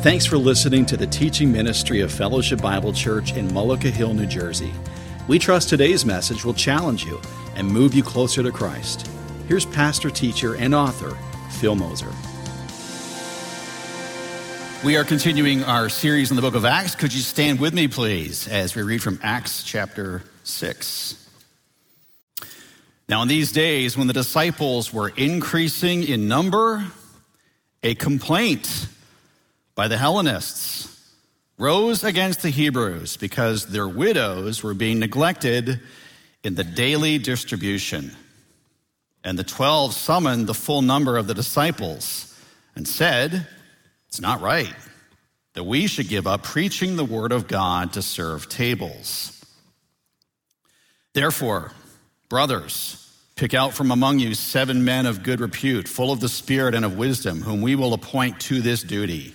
Thanks 0.00 0.24
for 0.24 0.38
listening 0.38 0.86
to 0.86 0.96
the 0.96 1.08
teaching 1.08 1.50
ministry 1.50 2.02
of 2.02 2.12
Fellowship 2.12 2.62
Bible 2.62 2.92
Church 2.92 3.32
in 3.32 3.48
Mullica 3.48 3.90
Hill, 3.90 4.14
New 4.14 4.26
Jersey. 4.26 4.72
We 5.26 5.40
trust 5.40 5.68
today's 5.68 6.06
message 6.06 6.44
will 6.44 6.54
challenge 6.54 7.04
you 7.04 7.20
and 7.56 7.66
move 7.66 7.94
you 7.94 8.04
closer 8.04 8.40
to 8.44 8.52
Christ. 8.52 9.10
Here's 9.48 9.66
pastor, 9.66 10.08
teacher, 10.08 10.54
and 10.54 10.72
author 10.72 11.18
Phil 11.50 11.74
Moser. 11.74 12.12
We 14.84 14.96
are 14.96 15.02
continuing 15.02 15.64
our 15.64 15.88
series 15.88 16.30
in 16.30 16.36
the 16.36 16.42
book 16.42 16.54
of 16.54 16.64
Acts. 16.64 16.94
Could 16.94 17.12
you 17.12 17.20
stand 17.20 17.58
with 17.58 17.74
me, 17.74 17.88
please, 17.88 18.46
as 18.46 18.76
we 18.76 18.82
read 18.82 19.02
from 19.02 19.18
Acts 19.20 19.64
chapter 19.64 20.22
6? 20.44 21.28
Now, 23.08 23.22
in 23.22 23.26
these 23.26 23.50
days, 23.50 23.98
when 23.98 24.06
the 24.06 24.12
disciples 24.12 24.92
were 24.92 25.08
increasing 25.08 26.04
in 26.04 26.28
number, 26.28 26.86
a 27.82 27.96
complaint 27.96 28.86
by 29.78 29.86
the 29.86 29.96
Hellenists 29.96 30.88
rose 31.56 32.02
against 32.02 32.42
the 32.42 32.50
Hebrews 32.50 33.16
because 33.16 33.66
their 33.66 33.86
widows 33.86 34.60
were 34.60 34.74
being 34.74 34.98
neglected 34.98 35.80
in 36.42 36.56
the 36.56 36.64
daily 36.64 37.18
distribution. 37.18 38.10
And 39.22 39.38
the 39.38 39.44
twelve 39.44 39.94
summoned 39.94 40.48
the 40.48 40.52
full 40.52 40.82
number 40.82 41.16
of 41.16 41.28
the 41.28 41.34
disciples 41.34 42.36
and 42.74 42.88
said, 42.88 43.46
it's 44.08 44.20
not 44.20 44.40
right 44.40 44.74
that 45.54 45.62
we 45.62 45.86
should 45.86 46.08
give 46.08 46.26
up 46.26 46.42
preaching 46.42 46.96
the 46.96 47.04
word 47.04 47.30
of 47.30 47.46
God 47.46 47.92
to 47.92 48.02
serve 48.02 48.48
tables. 48.48 49.44
Therefore, 51.12 51.70
brothers, 52.28 53.16
pick 53.36 53.54
out 53.54 53.74
from 53.74 53.92
among 53.92 54.18
you 54.18 54.34
seven 54.34 54.84
men 54.84 55.06
of 55.06 55.22
good 55.22 55.38
repute, 55.38 55.86
full 55.86 56.10
of 56.10 56.18
the 56.18 56.28
Spirit 56.28 56.74
and 56.74 56.84
of 56.84 56.98
wisdom, 56.98 57.42
whom 57.42 57.62
we 57.62 57.76
will 57.76 57.94
appoint 57.94 58.40
to 58.40 58.60
this 58.60 58.82
duty. 58.82 59.34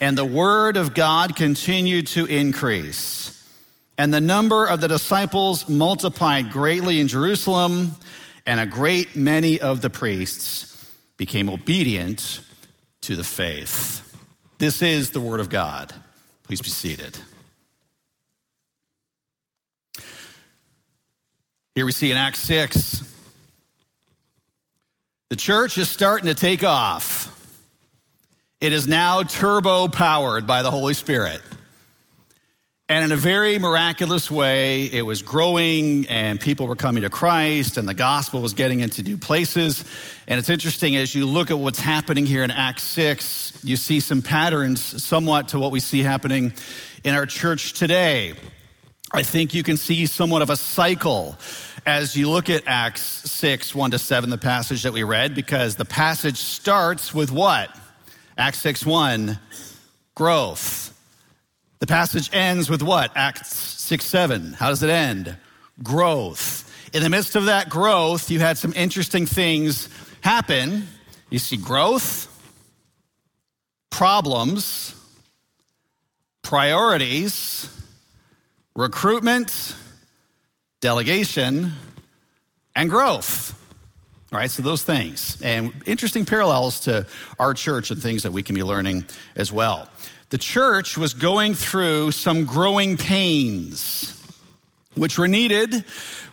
And 0.00 0.16
the 0.16 0.24
word 0.24 0.76
of 0.76 0.94
God 0.94 1.34
continued 1.34 2.06
to 2.08 2.24
increase. 2.26 3.34
And 3.96 4.14
the 4.14 4.20
number 4.20 4.64
of 4.64 4.80
the 4.80 4.88
disciples 4.88 5.68
multiplied 5.68 6.50
greatly 6.50 7.00
in 7.00 7.08
Jerusalem, 7.08 7.92
and 8.46 8.60
a 8.60 8.66
great 8.66 9.16
many 9.16 9.60
of 9.60 9.80
the 9.80 9.90
priests 9.90 10.94
became 11.16 11.48
obedient 11.50 12.40
to 13.02 13.16
the 13.16 13.24
faith. 13.24 14.04
This 14.58 14.82
is 14.82 15.10
the 15.10 15.20
Word 15.20 15.40
of 15.40 15.50
God. 15.50 15.92
Please 16.44 16.62
be 16.62 16.68
seated. 16.68 17.18
Here 21.74 21.84
we 21.84 21.92
see 21.92 22.10
in 22.10 22.16
Acts 22.16 22.40
6, 22.40 23.04
the 25.28 25.36
church 25.36 25.76
is 25.78 25.88
starting 25.88 26.26
to 26.26 26.34
take 26.34 26.64
off. 26.64 27.27
It 28.60 28.72
is 28.72 28.88
now 28.88 29.22
turbo 29.22 29.86
powered 29.86 30.44
by 30.44 30.62
the 30.62 30.70
Holy 30.72 30.92
Spirit. 30.92 31.40
And 32.88 33.04
in 33.04 33.12
a 33.12 33.16
very 33.16 33.56
miraculous 33.60 34.32
way, 34.32 34.86
it 34.86 35.02
was 35.02 35.22
growing 35.22 36.08
and 36.08 36.40
people 36.40 36.66
were 36.66 36.74
coming 36.74 37.04
to 37.04 37.10
Christ 37.10 37.76
and 37.76 37.86
the 37.86 37.94
gospel 37.94 38.40
was 38.40 38.54
getting 38.54 38.80
into 38.80 39.04
new 39.04 39.16
places. 39.16 39.84
And 40.26 40.40
it's 40.40 40.48
interesting 40.48 40.96
as 40.96 41.14
you 41.14 41.24
look 41.24 41.52
at 41.52 41.58
what's 41.58 41.78
happening 41.78 42.26
here 42.26 42.42
in 42.42 42.50
Acts 42.50 42.82
6, 42.82 43.60
you 43.62 43.76
see 43.76 44.00
some 44.00 44.22
patterns 44.22 45.04
somewhat 45.04 45.48
to 45.48 45.60
what 45.60 45.70
we 45.70 45.78
see 45.78 46.00
happening 46.00 46.52
in 47.04 47.14
our 47.14 47.26
church 47.26 47.74
today. 47.74 48.34
I 49.12 49.22
think 49.22 49.54
you 49.54 49.62
can 49.62 49.76
see 49.76 50.06
somewhat 50.06 50.42
of 50.42 50.50
a 50.50 50.56
cycle 50.56 51.38
as 51.86 52.16
you 52.16 52.28
look 52.28 52.50
at 52.50 52.64
Acts 52.66 53.02
6, 53.02 53.72
1 53.72 53.92
to 53.92 54.00
7, 54.00 54.30
the 54.30 54.36
passage 54.36 54.82
that 54.82 54.92
we 54.92 55.04
read, 55.04 55.36
because 55.36 55.76
the 55.76 55.84
passage 55.84 56.38
starts 56.38 57.14
with 57.14 57.30
what? 57.30 57.70
Acts 58.38 58.60
6, 58.60 58.86
1, 58.86 59.36
growth. 60.14 60.96
The 61.80 61.88
passage 61.88 62.30
ends 62.32 62.70
with 62.70 62.82
what? 62.82 63.10
Acts 63.16 63.56
6 63.56 64.04
7. 64.04 64.52
How 64.52 64.68
does 64.68 64.82
it 64.82 64.90
end? 64.90 65.36
Growth. 65.82 66.64
In 66.92 67.02
the 67.02 67.10
midst 67.10 67.34
of 67.34 67.46
that 67.46 67.68
growth, 67.68 68.30
you 68.30 68.38
had 68.38 68.56
some 68.56 68.72
interesting 68.74 69.26
things 69.26 69.88
happen. 70.20 70.86
You 71.30 71.40
see 71.40 71.56
growth, 71.56 72.26
problems, 73.90 74.94
priorities, 76.42 77.68
recruitment, 78.76 79.74
delegation, 80.80 81.72
and 82.76 82.88
growth. 82.88 83.54
All 84.30 84.38
right, 84.38 84.50
so 84.50 84.62
those 84.62 84.82
things. 84.82 85.40
And 85.42 85.72
interesting 85.86 86.26
parallels 86.26 86.80
to 86.80 87.06
our 87.38 87.54
church 87.54 87.90
and 87.90 88.02
things 88.02 88.24
that 88.24 88.32
we 88.32 88.42
can 88.42 88.54
be 88.54 88.62
learning 88.62 89.06
as 89.36 89.50
well 89.50 89.88
the 90.30 90.38
church 90.38 90.98
was 90.98 91.14
going 91.14 91.54
through 91.54 92.12
some 92.12 92.44
growing 92.44 92.96
pains, 92.96 94.22
which 94.94 95.18
were 95.18 95.28
needed, 95.28 95.84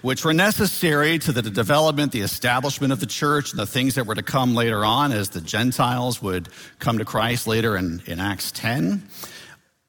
which 0.01 0.25
were 0.25 0.33
necessary 0.33 1.17
to 1.19 1.31
the 1.31 1.41
development, 1.41 2.11
the 2.11 2.21
establishment 2.21 2.91
of 2.91 2.99
the 2.99 3.05
church, 3.05 3.51
and 3.51 3.59
the 3.59 3.65
things 3.65 3.95
that 3.95 4.05
were 4.05 4.15
to 4.15 4.23
come 4.23 4.53
later 4.53 4.83
on 4.83 5.11
as 5.11 5.29
the 5.29 5.39
Gentiles 5.39 6.21
would 6.21 6.49
come 6.79 6.97
to 6.97 7.05
Christ 7.05 7.47
later 7.47 7.77
in, 7.77 8.01
in 8.05 8.19
Acts 8.19 8.51
10. 8.51 9.07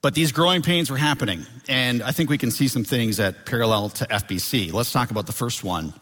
But 0.03 0.15
these 0.15 0.31
growing 0.31 0.63
pains 0.63 0.89
were 0.89 0.97
happening, 0.97 1.45
and 1.69 2.01
I 2.03 2.13
think 2.13 2.31
we 2.31 2.39
can 2.39 2.53
see 2.53 2.69
some 2.69 2.85
things 2.85 3.17
that 3.17 3.45
parallel 3.45 3.89
to 3.91 4.05
FBC. 4.05 4.73
Let's 4.73 4.93
talk 4.93 5.11
about 5.11 5.27
the 5.27 5.33
first 5.33 5.65
one. 5.65 5.93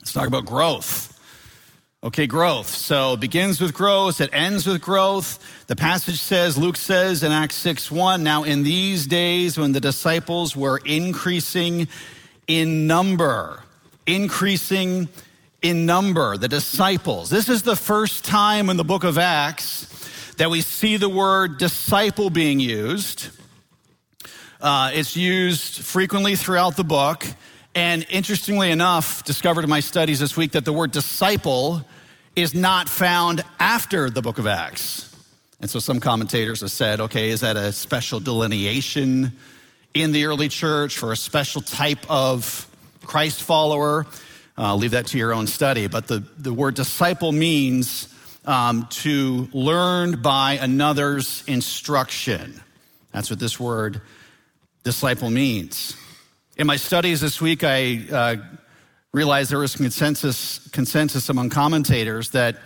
Let's 0.00 0.14
talk 0.14 0.26
about 0.26 0.46
growth. 0.46 1.13
Okay, 2.04 2.26
growth. 2.26 2.68
So 2.68 3.16
begins 3.16 3.62
with 3.62 3.72
growth, 3.72 4.20
it 4.20 4.28
ends 4.30 4.66
with 4.66 4.82
growth. 4.82 5.42
The 5.68 5.74
passage 5.74 6.20
says, 6.20 6.58
Luke 6.58 6.76
says 6.76 7.22
in 7.22 7.32
Acts 7.32 7.54
6 7.56 7.90
1, 7.90 8.22
now 8.22 8.42
in 8.42 8.62
these 8.62 9.06
days 9.06 9.56
when 9.56 9.72
the 9.72 9.80
disciples 9.80 10.54
were 10.54 10.82
increasing 10.84 11.88
in 12.46 12.86
number, 12.86 13.62
increasing 14.06 15.08
in 15.62 15.86
number, 15.86 16.36
the 16.36 16.46
disciples. 16.46 17.30
This 17.30 17.48
is 17.48 17.62
the 17.62 17.74
first 17.74 18.22
time 18.22 18.68
in 18.68 18.76
the 18.76 18.84
book 18.84 19.04
of 19.04 19.16
Acts 19.16 20.34
that 20.36 20.50
we 20.50 20.60
see 20.60 20.98
the 20.98 21.08
word 21.08 21.56
disciple 21.56 22.28
being 22.28 22.60
used. 22.60 23.30
Uh, 24.60 24.90
it's 24.92 25.16
used 25.16 25.80
frequently 25.80 26.36
throughout 26.36 26.76
the 26.76 26.84
book. 26.84 27.24
And 27.74 28.06
interestingly 28.10 28.70
enough, 28.70 29.24
discovered 29.24 29.64
in 29.64 29.70
my 29.70 29.80
studies 29.80 30.20
this 30.20 30.36
week 30.36 30.52
that 30.52 30.66
the 30.66 30.72
word 30.72 30.92
disciple 30.92 31.82
is 32.36 32.54
not 32.54 32.88
found 32.88 33.44
after 33.58 34.10
the 34.10 34.22
book 34.22 34.38
of 34.38 34.46
Acts. 34.46 35.14
And 35.60 35.70
so 35.70 35.78
some 35.78 36.00
commentators 36.00 36.60
have 36.60 36.70
said, 36.70 37.00
okay, 37.00 37.30
is 37.30 37.40
that 37.40 37.56
a 37.56 37.72
special 37.72 38.20
delineation 38.20 39.32
in 39.94 40.12
the 40.12 40.26
early 40.26 40.48
church 40.48 40.98
for 40.98 41.12
a 41.12 41.16
special 41.16 41.62
type 41.62 42.04
of 42.10 42.68
Christ 43.04 43.42
follower? 43.42 44.06
Uh, 44.58 44.74
leave 44.74 44.90
that 44.92 45.06
to 45.08 45.18
your 45.18 45.32
own 45.32 45.46
study. 45.46 45.86
But 45.86 46.06
the, 46.06 46.24
the 46.36 46.52
word 46.52 46.74
disciple 46.74 47.32
means 47.32 48.08
um, 48.44 48.86
to 48.90 49.48
learn 49.52 50.20
by 50.20 50.58
another's 50.60 51.44
instruction. 51.46 52.60
That's 53.12 53.30
what 53.30 53.38
this 53.38 53.58
word 53.58 54.00
disciple 54.82 55.30
means. 55.30 55.96
In 56.56 56.66
my 56.66 56.76
studies 56.76 57.20
this 57.20 57.40
week, 57.40 57.64
I 57.64 58.06
uh, 58.12 58.36
realized 59.14 59.50
there 59.52 59.60
was 59.60 59.76
consensus, 59.76 60.58
consensus 60.72 61.28
among 61.28 61.48
commentators 61.48 62.30
that 62.30 62.56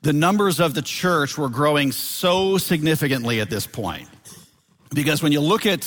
the 0.00 0.14
numbers 0.14 0.58
of 0.58 0.74
the 0.74 0.82
church 0.82 1.36
were 1.36 1.50
growing 1.50 1.92
so 1.92 2.56
significantly 2.58 3.40
at 3.40 3.50
this 3.50 3.66
point. 3.66 4.08
Because 4.94 5.22
when 5.22 5.30
you 5.30 5.40
look 5.40 5.66
at 5.66 5.84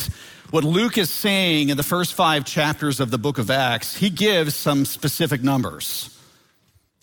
what 0.51 0.63
Luke 0.63 0.97
is 0.97 1.09
saying 1.09 1.69
in 1.69 1.77
the 1.77 1.83
first 1.83 2.13
five 2.13 2.45
chapters 2.45 2.99
of 2.99 3.09
the 3.09 3.17
book 3.17 3.39
of 3.39 3.49
Acts, 3.49 3.95
he 3.95 4.09
gives 4.09 4.55
some 4.55 4.85
specific 4.85 5.41
numbers. 5.41 6.13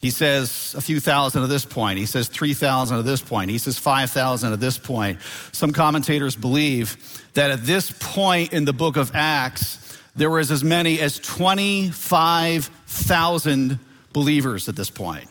He 0.00 0.11
says 0.11 0.75
a 0.76 0.81
few 0.81 1.00
thousand 1.00 1.43
at 1.43 1.49
this 1.49 1.64
point. 1.64 1.99
He 1.99 2.06
says 2.06 2.29
3,000 2.29 2.99
at 2.99 3.05
this 3.05 3.23
point. 3.23 3.50
He 3.50 3.58
says 3.58 3.79
5,000 3.79 4.52
at 4.52 4.61
this 4.61 4.79
point. 4.79 5.19
Some 5.50 5.73
commentators 5.73 6.37
believe 6.37 6.96
that 7.35 7.50
at 7.50 7.64
this 7.64 7.91
point 8.00 8.52
in 8.52 8.67
the 8.67 8.73
book 8.73 8.96
of 8.96 9.12
Acts, 9.14 9.99
there 10.17 10.31
was 10.31 10.50
as 10.50 10.62
many 10.62 11.00
as 11.00 11.19
25,000 12.94 13.79
believers 14.12 14.69
at 14.69 14.76
this 14.76 14.91
point 14.91 15.29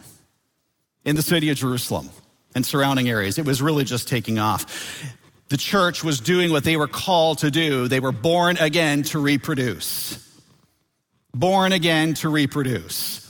in 1.06 1.15
the 1.15 1.21
city 1.21 1.50
of 1.50 1.57
Jerusalem 1.57 2.10
and 2.56 2.65
surrounding 2.65 3.10
areas. 3.10 3.38
It 3.38 3.45
was 3.45 3.62
really 3.62 3.86
just 3.86 4.07
taking 4.07 4.38
off. 4.38 4.65
the 5.50 5.57
church 5.57 6.04
was 6.04 6.19
doing 6.19 6.51
what 6.51 6.63
they 6.63 6.77
were 6.77 6.88
called 6.88 7.39
to 7.39 7.51
do. 7.51 7.88
They 7.88 8.00
were 8.00 8.12
born 8.12 8.57
again 8.57 9.04
to 9.04 9.19
reproduce. 9.19 10.19
Born 11.33 11.71
again 11.71 12.15
to 12.15 12.30
reproduce. 12.30 13.21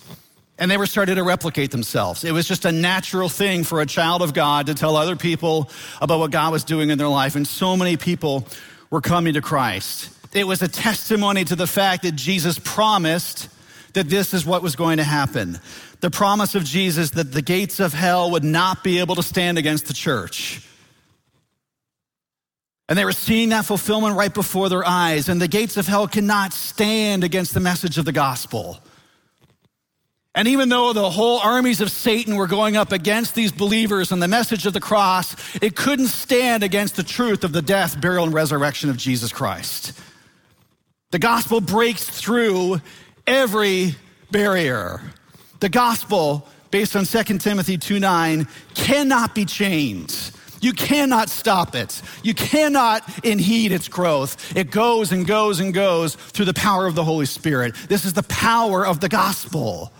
And 0.57 0.69
they 0.71 0.77
were 0.77 0.85
starting 0.85 1.15
to 1.15 1.23
replicate 1.23 1.71
themselves. 1.71 2.23
It 2.23 2.31
was 2.31 2.47
just 2.47 2.65
a 2.65 2.71
natural 2.71 3.29
thing 3.29 3.63
for 3.63 3.81
a 3.81 3.85
child 3.85 4.21
of 4.21 4.33
God 4.33 4.67
to 4.67 4.73
tell 4.73 4.95
other 4.95 5.15
people 5.15 5.69
about 6.01 6.19
what 6.19 6.31
God 6.31 6.51
was 6.51 6.63
doing 6.63 6.89
in 6.89 6.97
their 6.97 7.07
life. 7.09 7.35
And 7.35 7.47
so 7.47 7.75
many 7.75 7.97
people 7.97 8.47
were 8.89 9.01
coming 9.01 9.33
to 9.33 9.41
Christ. 9.41 10.09
It 10.33 10.47
was 10.47 10.61
a 10.61 10.67
testimony 10.67 11.43
to 11.45 11.55
the 11.55 11.67
fact 11.67 12.03
that 12.03 12.15
Jesus 12.15 12.59
promised 12.59 13.49
that 13.93 14.09
this 14.09 14.33
is 14.33 14.45
what 14.45 14.61
was 14.61 14.75
going 14.75 14.97
to 14.97 15.03
happen. 15.03 15.59
The 16.01 16.09
promise 16.09 16.55
of 16.55 16.63
Jesus 16.63 17.11
that 17.11 17.31
the 17.31 17.41
gates 17.41 17.79
of 17.79 17.93
hell 17.93 18.31
would 18.31 18.43
not 18.43 18.83
be 18.83 18.99
able 18.99 19.15
to 19.15 19.23
stand 19.23 19.57
against 19.57 19.87
the 19.87 19.93
church. 19.93 20.67
And 22.89 22.97
they 22.97 23.05
were 23.05 23.13
seeing 23.13 23.49
that 23.49 23.65
fulfillment 23.65 24.17
right 24.17 24.33
before 24.33 24.67
their 24.67 24.85
eyes, 24.85 25.29
and 25.29 25.41
the 25.41 25.47
gates 25.47 25.77
of 25.77 25.87
hell 25.87 26.07
cannot 26.07 26.53
stand 26.53 27.23
against 27.23 27.53
the 27.53 27.59
message 27.59 27.97
of 27.97 28.05
the 28.05 28.11
gospel. 28.11 28.79
And 30.35 30.47
even 30.47 30.69
though 30.69 30.93
the 30.93 31.09
whole 31.11 31.39
armies 31.39 31.79
of 31.79 31.91
Satan 31.91 32.35
were 32.35 32.47
going 32.47 32.75
up 32.75 32.91
against 32.91 33.35
these 33.35 33.51
believers 33.51 34.11
and 34.11 34.21
the 34.21 34.27
message 34.27 34.65
of 34.65 34.73
the 34.73 34.79
cross, 34.79 35.35
it 35.61 35.75
couldn't 35.75 36.07
stand 36.07 36.63
against 36.63 36.95
the 36.95 37.03
truth 37.03 37.43
of 37.43 37.53
the 37.53 37.61
death, 37.61 38.01
burial, 38.01 38.25
and 38.25 38.33
resurrection 38.33 38.89
of 38.89 38.97
Jesus 38.97 39.31
Christ. 39.31 39.93
The 41.11 41.19
gospel 41.19 41.61
breaks 41.61 42.09
through 42.09 42.81
every 43.27 43.95
barrier. 44.31 45.01
The 45.59 45.69
gospel, 45.69 46.47
based 46.71 46.95
on 46.95 47.05
2 47.05 47.37
Timothy 47.37 47.77
2 47.77 47.99
9, 47.99 48.47
cannot 48.73 49.35
be 49.35 49.45
changed. 49.45 50.31
You 50.61 50.71
cannot 50.71 51.29
stop 51.29 51.75
it. 51.75 52.01
You 52.23 52.33
cannot 52.33 53.03
inheed 53.25 53.73
its 53.73 53.89
growth. 53.89 54.55
It 54.55 54.71
goes 54.71 55.11
and 55.11 55.27
goes 55.27 55.59
and 55.59 55.73
goes 55.73 56.15
through 56.15 56.45
the 56.45 56.53
power 56.53 56.87
of 56.87 56.95
the 56.95 57.03
Holy 57.03 57.25
Spirit. 57.25 57.75
This 57.89 58.05
is 58.05 58.13
the 58.13 58.23
power 58.23 58.85
of 58.87 59.01
the 59.01 59.09
gospel. 59.09 59.91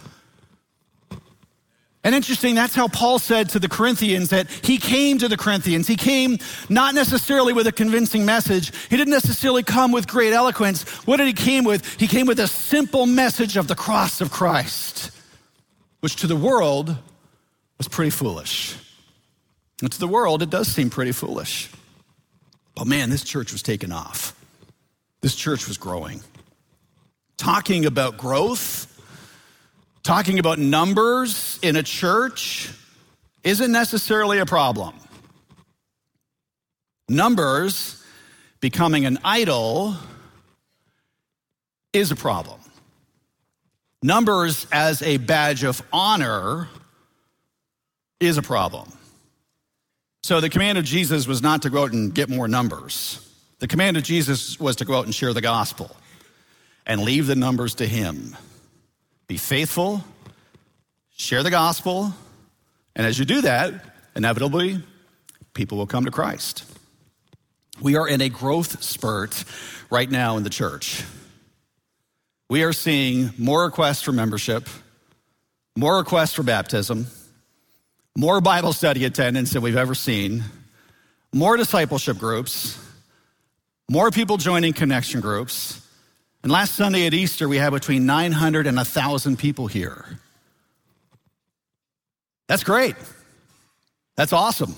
And 2.06 2.14
interesting, 2.14 2.54
that's 2.54 2.76
how 2.76 2.90
Paul 2.90 3.18
said 3.18 3.50
to 3.50 3.60
the 3.60 3.70
Corinthians 3.70 4.30
that 4.30 4.50
he 4.50 4.78
came 4.78 5.20
to 5.20 5.30
the 5.30 5.38
Corinthians. 5.38 5.88
He 5.88 5.96
came 5.96 6.38
not 6.68 6.94
necessarily 6.94 7.54
with 7.54 7.66
a 7.66 7.72
convincing 7.72 8.26
message. 8.26 8.74
He 8.90 8.98
didn't 8.98 9.14
necessarily 9.14 9.64
come 9.64 9.94
with 9.94 10.06
great 10.06 10.34
eloquence. 10.34 10.84
What 11.08 11.18
did 11.18 11.28
he 11.28 11.34
came 11.34 11.64
with? 11.64 12.00
He 12.00 12.08
came 12.08 12.26
with 12.26 12.40
a 12.40 12.48
simple 12.48 13.06
message 13.06 13.56
of 13.56 13.70
the 13.70 13.76
cross 13.76 14.20
of 14.20 14.32
Christ, 14.32 15.12
which 16.02 16.18
to 16.18 16.28
the 16.28 16.36
world 16.36 16.98
was 17.78 17.88
pretty 17.88 18.12
foolish. 18.12 18.76
And 19.82 19.90
to 19.90 20.00
the 20.00 20.08
world, 20.08 20.42
it 20.42 20.50
does 20.50 20.68
seem 20.68 20.90
pretty 20.90 21.14
foolish. 21.14 21.70
But 22.76 22.86
man, 22.86 23.12
this 23.12 23.24
church 23.24 23.54
was 23.54 23.62
taking 23.62 23.94
off. 23.94 24.36
This 25.22 25.36
church 25.36 25.70
was 25.70 25.78
growing. 25.78 26.22
Talking 27.38 27.86
about 27.86 28.18
growth 28.18 28.93
Talking 30.04 30.38
about 30.38 30.60
numbers 30.60 31.60
in 31.62 31.78
a 31.78 31.84
church 31.84 32.70
isn't 33.44 33.72
necessarily 33.72 34.40
a 34.40 34.46
problem. 34.46 34.96
Numbers 37.08 38.04
becoming 38.60 39.06
an 39.06 39.20
idol 39.24 39.96
is 41.94 42.12
a 42.12 42.16
problem. 42.16 42.60
Numbers 44.02 44.68
as 44.74 45.02
a 45.02 45.18
badge 45.18 45.64
of 45.64 45.82
honor 45.94 46.68
is 48.20 48.38
a 48.38 48.42
problem. 48.42 48.92
So 50.24 50.42
the 50.42 50.50
command 50.50 50.78
of 50.78 50.84
Jesus 50.84 51.28
was 51.28 51.42
not 51.42 51.62
to 51.62 51.70
go 51.70 51.84
out 51.84 51.94
and 51.94 52.14
get 52.14 52.30
more 52.30 52.50
numbers. 52.50 53.26
The 53.60 53.68
command 53.68 53.96
of 53.96 54.04
Jesus 54.04 54.60
was 54.60 54.78
to 54.78 54.86
go 54.86 54.98
out 54.98 55.06
and 55.06 55.16
share 55.16 55.34
the 55.34 55.42
gospel 55.42 55.96
and 56.86 57.02
leave 57.02 57.28
the 57.28 57.36
numbers 57.36 57.76
to 57.76 57.88
him. 57.88 58.36
Be 59.28 59.38
faithful, 59.38 60.04
share 61.16 61.44
the 61.44 61.50
gospel, 61.50 62.14
and 62.96 63.08
as 63.08 63.18
you 63.18 63.25
do 63.25 63.42
that, 63.42 63.74
inevitably, 64.16 64.84
people 65.54 65.78
will 65.78 65.88
come 65.88 66.06
to 66.06 66.12
Christ. 66.12 66.66
We 67.81 67.96
are 67.96 68.08
in 68.08 68.22
a 68.22 68.30
growth 68.30 68.84
spurt 68.84 69.44
right 69.90 70.10
now 70.10 70.38
in 70.38 70.44
the 70.44 70.50
church. 70.50 71.04
We 72.50 72.64
are 72.64 72.74
seeing 72.74 73.31
more 73.38 73.64
requests 73.64 74.02
for 74.02 74.12
membership, 74.12 74.68
more 75.75 75.98
requests 75.98 76.34
for 76.34 76.44
baptism, 76.44 77.08
more 78.16 78.42
Bible 78.42 78.74
study 78.74 79.06
attendance 79.06 79.54
than 79.54 79.64
we've 79.64 79.75
ever 79.75 79.96
seen, 79.96 80.44
more 81.34 81.58
discipleship 81.58 82.20
groups, 82.20 82.78
more 83.90 84.12
people 84.12 84.38
joining 84.38 84.74
connection 84.74 85.20
groups, 85.20 85.83
and 86.44 86.51
last 86.51 86.75
Sunday 86.75 87.07
at 87.07 87.13
Easter, 87.13 87.48
we 87.48 87.57
had 87.57 87.72
between 87.72 88.06
900 88.06 88.68
and 88.68 88.75
1,000 88.78 89.40
people 89.40 89.68
here. 89.68 90.19
That's 92.48 92.63
great. 92.63 92.95
That's 94.16 94.34
awesome. 94.34 94.75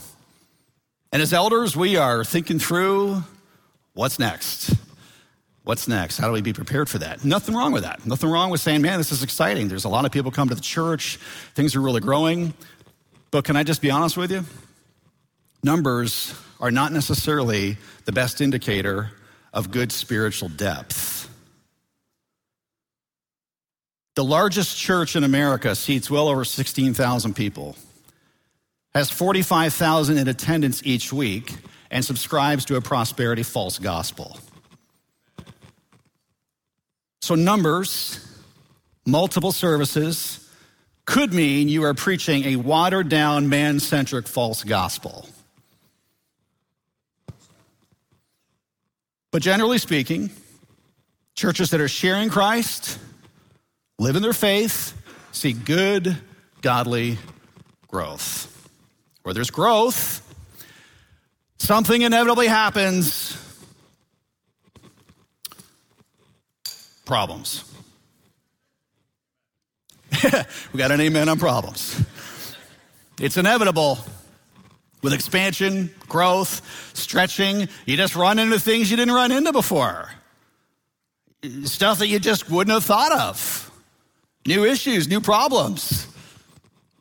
And 1.12 1.22
as 1.22 1.34
elders, 1.34 1.76
we 1.76 1.98
are 1.98 2.24
thinking 2.24 2.60
through 2.60 3.24
what's 3.94 4.20
next. 4.20 4.76
What's 5.64 5.88
next? 5.88 6.20
How 6.20 6.28
do 6.28 6.34
we 6.34 6.42
be 6.42 6.54
prepared 6.54 6.88
for 6.88 7.00
that? 7.00 7.26
Nothing 7.26 7.56
wrong 7.56 7.72
with 7.72 7.82
that. 7.82 8.06
Nothing 8.06 8.30
wrong 8.30 8.52
with 8.52 8.62
saying, 8.62 8.84
man, 8.84 9.00
this 9.00 9.12
is 9.12 9.24
exciting. 9.24 9.68
There's 9.68 9.86
a 9.86 9.90
lot 9.90 10.06
of 10.06 10.12
people 10.12 10.30
come 10.30 10.48
to 10.50 10.56
the 10.56 10.62
church, 10.62 11.18
things 11.56 11.76
are 11.76 11.82
really 11.82 12.02
growing. 12.02 12.54
But 13.32 13.46
can 13.46 13.56
I 13.56 13.64
just 13.64 13.82
be 13.82 13.90
honest 13.90 14.16
with 14.16 14.32
you? 14.32 14.46
Numbers 15.64 16.36
are 16.60 16.70
not 16.70 16.92
necessarily 16.92 17.78
the 18.06 18.12
best 18.12 18.40
indicator 18.40 19.12
of 19.52 19.72
good 19.72 19.92
spiritual 19.92 20.50
depth. 20.50 21.25
The 24.16 24.24
largest 24.24 24.78
church 24.78 25.16
in 25.18 25.26
America 25.26 25.76
seats 25.76 26.10
well 26.10 26.30
over 26.30 26.46
16,000 26.46 27.34
people, 27.36 27.76
has 28.94 29.12
45,000 29.12 30.18
in 30.18 30.28
attendance 30.30 30.82
each 30.86 31.12
week, 31.12 31.54
and 31.92 32.04
subscribes 32.04 32.66
to 32.66 32.78
a 32.78 32.82
prosperity 32.82 33.44
false 33.44 33.78
gospel. 33.78 34.40
So, 37.22 37.36
numbers, 37.36 38.26
multiple 39.06 39.52
services, 39.52 40.50
could 41.06 41.34
mean 41.34 41.68
you 41.68 41.84
are 41.84 41.94
preaching 41.94 42.46
a 42.46 42.56
watered 42.56 43.10
down, 43.10 43.50
man 43.50 43.80
centric 43.80 44.28
false 44.28 44.64
gospel. 44.64 45.28
But 49.32 49.42
generally 49.42 49.78
speaking, 49.78 50.30
churches 51.36 51.72
that 51.72 51.82
are 51.82 51.90
sharing 51.90 52.30
Christ, 52.30 52.98
live 53.98 54.16
in 54.16 54.22
their 54.22 54.34
faith, 54.34 54.94
see 55.32 55.54
good, 55.54 56.18
godly 56.62 57.18
growth. 57.88 58.52
Where 59.24 59.34
there's 59.34 59.52
growth, 59.52 60.22
something 61.58 62.02
inevitably 62.02 62.48
happens. 62.48 63.42
Problems. 67.06 67.64
we 70.74 70.78
got 70.78 70.92
an 70.92 71.02
amen 71.02 71.30
on 71.30 71.40
problems. 71.40 72.04
It's 73.20 73.38
inevitable. 73.38 74.00
With 75.02 75.14
expansion, 75.14 75.94
growth, 76.08 76.62
stretching, 76.96 77.70
you 77.86 77.96
just 77.96 78.16
run 78.16 78.40
into 78.40 78.60
things 78.60 78.90
you 78.90 78.98
didn't 78.98 79.14
run 79.14 79.32
into 79.32 79.52
before. 79.52 80.10
Stuff 81.66 82.00
that 82.00 82.08
you 82.08 82.18
just 82.18 82.50
wouldn't 82.50 82.74
have 82.74 82.84
thought 82.84 83.12
of 83.12 83.65
new 84.46 84.66
issues, 84.66 85.08
new 85.08 85.22
problems. 85.22 86.08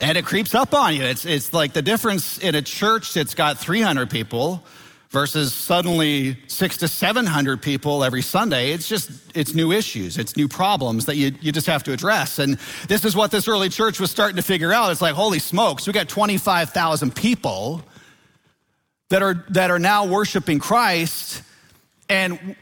And 0.00 0.18
it 0.18 0.24
creeps 0.24 0.54
up 0.54 0.74
on 0.74 0.94
you. 0.94 1.04
It's, 1.04 1.24
it's 1.24 1.52
like 1.52 1.72
the 1.72 1.82
difference 1.82 2.38
in 2.38 2.54
a 2.54 2.62
church 2.62 3.14
that's 3.14 3.34
got 3.34 3.58
300 3.58 4.10
people 4.10 4.64
versus 5.10 5.54
suddenly 5.54 6.36
six 6.48 6.76
to 6.78 6.88
700 6.88 7.62
people 7.62 8.02
every 8.02 8.20
Sunday. 8.20 8.72
It's 8.72 8.88
just, 8.88 9.10
it's 9.36 9.54
new 9.54 9.70
issues. 9.70 10.18
It's 10.18 10.36
new 10.36 10.48
problems 10.48 11.06
that 11.06 11.14
you, 11.14 11.32
you 11.40 11.52
just 11.52 11.68
have 11.68 11.84
to 11.84 11.92
address. 11.92 12.40
And 12.40 12.58
this 12.88 13.04
is 13.04 13.14
what 13.14 13.30
this 13.30 13.46
early 13.46 13.68
church 13.68 14.00
was 14.00 14.10
starting 14.10 14.36
to 14.36 14.42
figure 14.42 14.72
out. 14.72 14.90
It's 14.90 15.00
like, 15.00 15.14
holy 15.14 15.38
smokes, 15.38 15.86
we 15.86 15.92
got 15.92 16.08
25,000 16.08 17.14
people 17.14 17.82
that 19.10 19.22
are, 19.22 19.44
that 19.50 19.70
are 19.70 19.78
now 19.78 20.06
worshiping 20.06 20.58
Christ. 20.58 21.42
And 22.08 22.56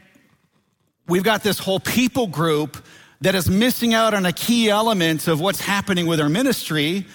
we've 1.07 1.23
got 1.23 1.41
this 1.41 1.57
whole 1.57 1.79
people 1.79 2.27
group 2.27 2.77
that 3.23 3.35
is 3.35 3.49
missing 3.49 3.93
out 3.93 4.13
on 4.13 4.25
a 4.25 4.33
key 4.33 4.69
element 4.69 5.29
of 5.29 5.39
what's 5.39 5.61
happening 5.61 6.07
with 6.07 6.19
our 6.19 6.27
ministry, 6.27 7.05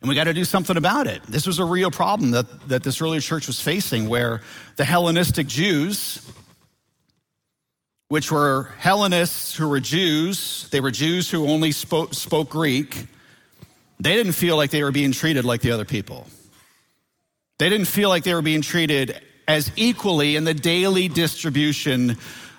and 0.00 0.08
we 0.08 0.14
got 0.14 0.24
to 0.24 0.32
do 0.32 0.44
something 0.44 0.76
about 0.76 1.08
it. 1.08 1.20
This 1.24 1.44
was 1.44 1.58
a 1.58 1.64
real 1.64 1.90
problem 1.90 2.30
that, 2.30 2.68
that 2.68 2.84
this 2.84 3.02
early 3.02 3.18
church 3.18 3.48
was 3.48 3.60
facing, 3.60 4.08
where 4.08 4.42
the 4.76 4.84
Hellenistic 4.84 5.48
Jews, 5.48 6.24
which 8.08 8.30
were 8.30 8.70
Hellenists 8.78 9.56
who 9.56 9.68
were 9.68 9.80
Jews, 9.80 10.68
they 10.70 10.80
were 10.80 10.92
Jews 10.92 11.28
who 11.28 11.48
only 11.48 11.72
spoke, 11.72 12.14
spoke 12.14 12.48
Greek, 12.48 13.08
they 13.98 14.14
didn't 14.14 14.34
feel 14.34 14.56
like 14.56 14.70
they 14.70 14.84
were 14.84 14.92
being 14.92 15.10
treated 15.10 15.44
like 15.44 15.62
the 15.62 15.72
other 15.72 15.84
people. 15.84 16.28
They 17.58 17.68
didn't 17.68 17.88
feel 17.88 18.08
like 18.08 18.22
they 18.22 18.34
were 18.34 18.42
being 18.42 18.62
treated 18.62 19.20
as 19.48 19.72
equally 19.74 20.36
in 20.36 20.44
the 20.44 20.54
daily 20.54 21.08
distribution 21.08 22.18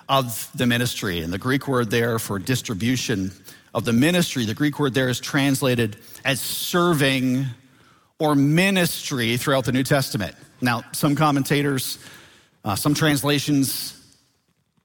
of 0.10 0.50
the 0.56 0.66
ministry. 0.66 1.22
And 1.22 1.32
the 1.32 1.38
Greek 1.38 1.68
word 1.68 1.92
there 1.92 2.20
for 2.20 2.40
distribution 2.40 3.32
of 3.74 3.86
the 3.86 3.94
ministry, 3.94 4.46
the 4.46 4.54
Greek 4.54 4.80
word 4.80 4.94
there 4.94 5.10
is 5.10 5.20
translated 5.20 5.98
as 6.26 6.42
serving 6.42 7.46
or 8.20 8.36
ministry 8.36 9.38
throughout 9.38 9.66
the 9.66 9.72
New 9.72 9.84
Testament. 9.84 10.36
Now, 10.62 10.84
some 10.92 11.16
commentators, 11.16 12.00
uh, 12.66 12.76
some 12.76 12.94
translations, 12.94 13.94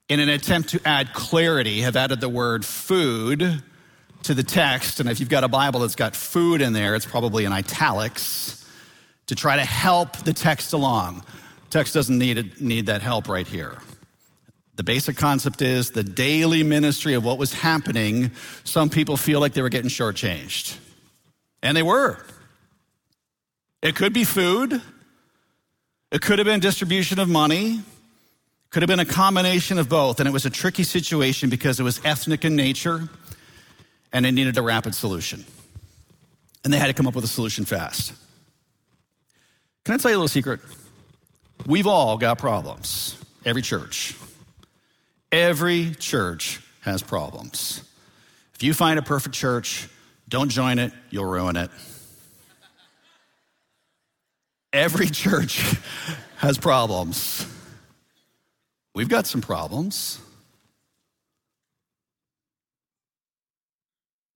in 0.08 0.20
an 0.20 0.28
attempt 0.28 0.70
to 0.70 0.80
add 0.84 1.14
clarity, 1.14 1.80
have 1.80 1.96
added 1.96 2.20
the 2.20 2.28
word 2.28 2.64
food 2.64 3.62
to 4.24 4.34
the 4.34 4.42
text. 4.42 5.00
And 5.00 5.08
if 5.08 5.20
you've 5.20 5.28
got 5.28 5.44
a 5.44 5.48
Bible 5.48 5.80
that's 5.80 5.96
got 5.96 6.14
food 6.14 6.60
in 6.60 6.74
there, 6.74 6.94
it's 6.94 7.06
probably 7.06 7.44
in 7.44 7.52
italics 7.52 8.68
to 9.26 9.34
try 9.34 9.56
to 9.56 9.64
help 9.64 10.18
the 10.18 10.32
text 10.34 10.74
along. 10.74 11.24
Text 11.70 11.94
doesn't 11.94 12.18
need, 12.18 12.60
need 12.60 12.86
that 12.86 13.00
help 13.00 13.28
right 13.28 13.46
here. 13.46 13.78
The 14.74 14.82
basic 14.82 15.16
concept 15.16 15.60
is 15.60 15.90
the 15.90 16.02
daily 16.02 16.62
ministry 16.62 17.14
of 17.14 17.24
what 17.24 17.38
was 17.38 17.52
happening. 17.52 18.30
Some 18.64 18.88
people 18.88 19.16
feel 19.16 19.38
like 19.38 19.52
they 19.52 19.62
were 19.62 19.68
getting 19.68 19.90
shortchanged. 19.90 20.78
And 21.62 21.76
they 21.76 21.82
were. 21.82 22.18
It 23.82 23.96
could 23.96 24.12
be 24.12 24.24
food, 24.24 24.80
it 26.10 26.20
could 26.22 26.38
have 26.38 26.46
been 26.46 26.60
distribution 26.60 27.18
of 27.18 27.28
money, 27.28 27.80
could 28.70 28.82
have 28.82 28.88
been 28.88 29.00
a 29.00 29.04
combination 29.04 29.78
of 29.78 29.88
both. 29.88 30.20
And 30.20 30.28
it 30.28 30.32
was 30.32 30.46
a 30.46 30.50
tricky 30.50 30.84
situation 30.84 31.50
because 31.50 31.80
it 31.80 31.82
was 31.82 32.00
ethnic 32.04 32.44
in 32.44 32.54
nature 32.54 33.08
and 34.12 34.24
it 34.24 34.32
needed 34.32 34.56
a 34.56 34.62
rapid 34.62 34.94
solution. 34.94 35.44
And 36.64 36.72
they 36.72 36.78
had 36.78 36.86
to 36.86 36.94
come 36.94 37.06
up 37.06 37.14
with 37.14 37.24
a 37.24 37.28
solution 37.28 37.64
fast. 37.64 38.12
Can 39.84 39.94
I 39.94 39.98
tell 39.98 40.10
you 40.10 40.16
a 40.16 40.18
little 40.18 40.28
secret? 40.28 40.60
We've 41.66 41.86
all 41.88 42.18
got 42.18 42.38
problems, 42.38 43.18
every 43.44 43.62
church. 43.62 44.14
Every 45.32 45.94
church 45.94 46.60
has 46.82 47.02
problems. 47.02 47.82
If 48.54 48.62
you 48.62 48.74
find 48.74 48.98
a 48.98 49.02
perfect 49.02 49.34
church, 49.34 49.88
don't 50.28 50.50
join 50.50 50.78
it, 50.78 50.92
you'll 51.08 51.24
ruin 51.24 51.56
it. 51.56 51.70
Every 54.74 55.06
church 55.06 55.62
has 56.36 56.58
problems. 56.58 57.46
We've 58.94 59.08
got 59.08 59.26
some 59.26 59.40
problems. 59.40 60.20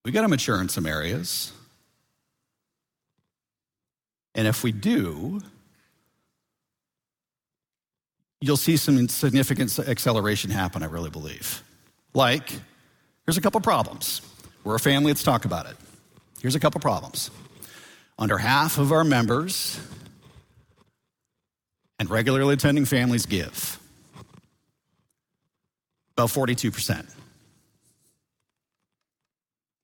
We 0.05 0.13
got 0.13 0.23
to 0.23 0.29
mature 0.29 0.61
in 0.61 0.69
some 0.71 0.87
areas. 0.87 1.53
And 4.35 4.47
if 4.47 4.63
we 4.63 4.73
do, 4.73 5.41
you'll 8.41 8.57
see 8.57 8.77
some 8.77 9.09
significant 9.09 9.79
acceleration 9.79 10.51
happen, 10.51 10.83
I 10.83 10.87
really 10.87 11.11
believe. 11.11 11.63
Like, 12.15 12.51
here's 13.25 13.37
a 13.37 13.41
couple 13.41 13.61
problems. 13.61 14.23
We're 14.65 14.77
a 14.77 14.81
family, 14.81 15.13
let's 15.13 15.23
talk 15.23 15.45
about 15.45 15.67
it. 15.67 15.77
Here's 16.41 16.55
a 16.55 16.61
couple 16.61 16.81
problems. 16.81 17.31
Under 18.19 18.39
half 18.39 18.79
of 18.79 18.93
our 18.93 19.05
members 19.05 19.79
and 21.99 22.11
regularly 22.11 22.55
attending 22.55 22.85
families 22.85 23.27
give. 23.27 23.79
About 26.13 26.31
42%. 26.31 27.07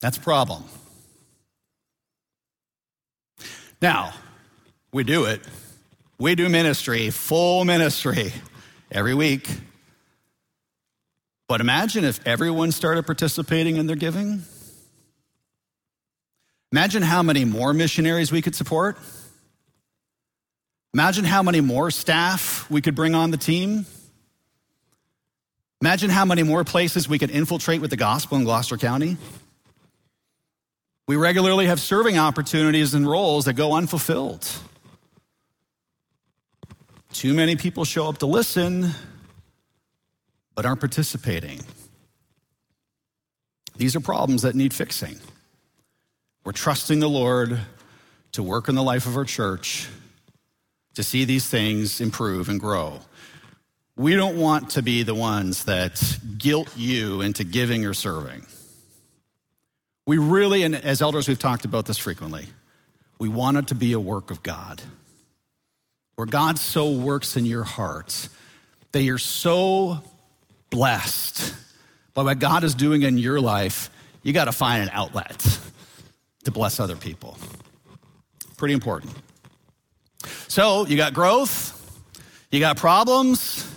That's 0.01 0.17
a 0.17 0.21
problem. 0.21 0.65
Now, 3.81 4.13
we 4.93 5.05
do 5.05 5.25
it. 5.25 5.41
We 6.23 6.37
do 6.37 6.49
ministry, 6.49 7.11
full 7.11 7.65
ministry, 7.65 8.33
every 8.93 9.13
week. 9.13 9.51
But 11.49 11.61
imagine 11.61 12.05
if 12.05 12.25
everyone 12.25 12.71
started 12.71 13.07
participating 13.07 13.77
in 13.77 13.89
their 13.89 13.97
giving. 13.97 14.45
Imagine 16.71 17.03
how 17.03 17.25
many 17.25 17.45
more 17.45 17.75
missionaries 17.75 18.31
we 18.31 18.41
could 18.41 18.55
support. 18.55 18.99
Imagine 20.95 21.25
how 21.25 21.43
many 21.43 21.61
more 21.61 21.91
staff 21.91 22.71
we 22.71 22.81
could 22.81 22.95
bring 22.95 23.17
on 23.17 23.33
the 23.33 23.37
team. 23.37 23.85
Imagine 25.81 26.09
how 26.09 26.25
many 26.25 26.45
more 26.45 26.63
places 26.63 27.09
we 27.09 27.19
could 27.19 27.33
infiltrate 27.33 27.81
with 27.81 27.91
the 27.91 27.97
gospel 27.97 28.39
in 28.39 28.45
Gloucester 28.45 28.77
County. 28.77 29.17
We 31.09 31.17
regularly 31.17 31.67
have 31.67 31.81
serving 31.81 32.17
opportunities 32.17 32.95
and 32.95 33.11
roles 33.11 33.47
that 33.47 33.55
go 33.55 33.73
unfulfilled. 33.73 34.49
Too 37.13 37.35
many 37.35 37.57
people 37.57 37.85
show 37.85 38.09
up 38.09 38.19
to 38.19 38.27
listen, 38.27 38.91
but 40.55 40.67
aren't 40.67 40.81
participating. 40.81 41.61
These 43.77 43.95
are 43.97 44.01
problems 44.01 44.43
that 44.43 44.55
need 44.55 44.75
fixing. 44.75 45.19
We're 46.45 46.53
trusting 46.53 47.01
the 47.01 47.09
Lord 47.09 47.61
to 48.33 48.43
work 48.43 48.69
in 48.69 48.75
the 48.75 48.83
life 48.83 49.07
of 49.07 49.17
our 49.17 49.25
church 49.25 49.89
to 50.95 51.03
see 51.03 51.25
these 51.25 51.49
things 51.49 52.01
improve 52.01 52.49
and 52.49 52.59
grow. 52.59 53.01
We 53.97 54.17
don't 54.17 54.39
want 54.39 54.71
to 54.71 54.83
be 54.83 55.03
the 55.03 55.15
ones 55.15 55.65
that 55.65 56.19
guilt 56.39 56.77
you 56.77 57.21
into 57.21 57.45
giving 57.45 57.85
or 57.85 57.95
serving. 57.95 58.47
We 60.07 60.19
really, 60.19 60.63
and 60.63 60.75
as 60.75 61.03
elders, 61.03 61.29
we've 61.29 61.39
talked 61.39 61.65
about 61.65 61.87
this 61.87 61.99
frequently, 61.99 62.47
we 63.19 63.29
want 63.29 63.59
it 63.59 63.67
to 63.69 63.75
be 63.75 63.93
a 63.93 64.01
work 64.01 64.31
of 64.31 64.43
God, 64.43 64.83
where 66.17 66.27
God 66.27 66.59
so 66.59 66.93
works 66.93 67.37
in 67.37 67.47
your 67.47 67.65
heart 67.65 68.29
that 68.93 69.03
you're 69.03 69.19
so 69.19 70.01
blessed 70.71 71.55
by 72.15 72.23
what 72.23 72.39
God 72.39 72.65
is 72.65 72.75
doing 72.75 73.03
in 73.03 73.19
your 73.19 73.41
life, 73.41 73.91
you 74.23 74.33
got 74.33 74.45
to 74.45 74.53
find 74.53 74.83
an 74.83 74.91
outlet 74.93 75.59
to 76.45 76.51
bless 76.51 76.81
other 76.81 76.97
people. 76.97 77.37
Pretty 78.57 78.75
important. 78.75 79.13
So 80.49 80.87
you 80.87 80.97
got 80.97 81.15
growth, 81.15 81.79
you 82.51 82.61
got 82.61 82.77
problems, 82.77 83.69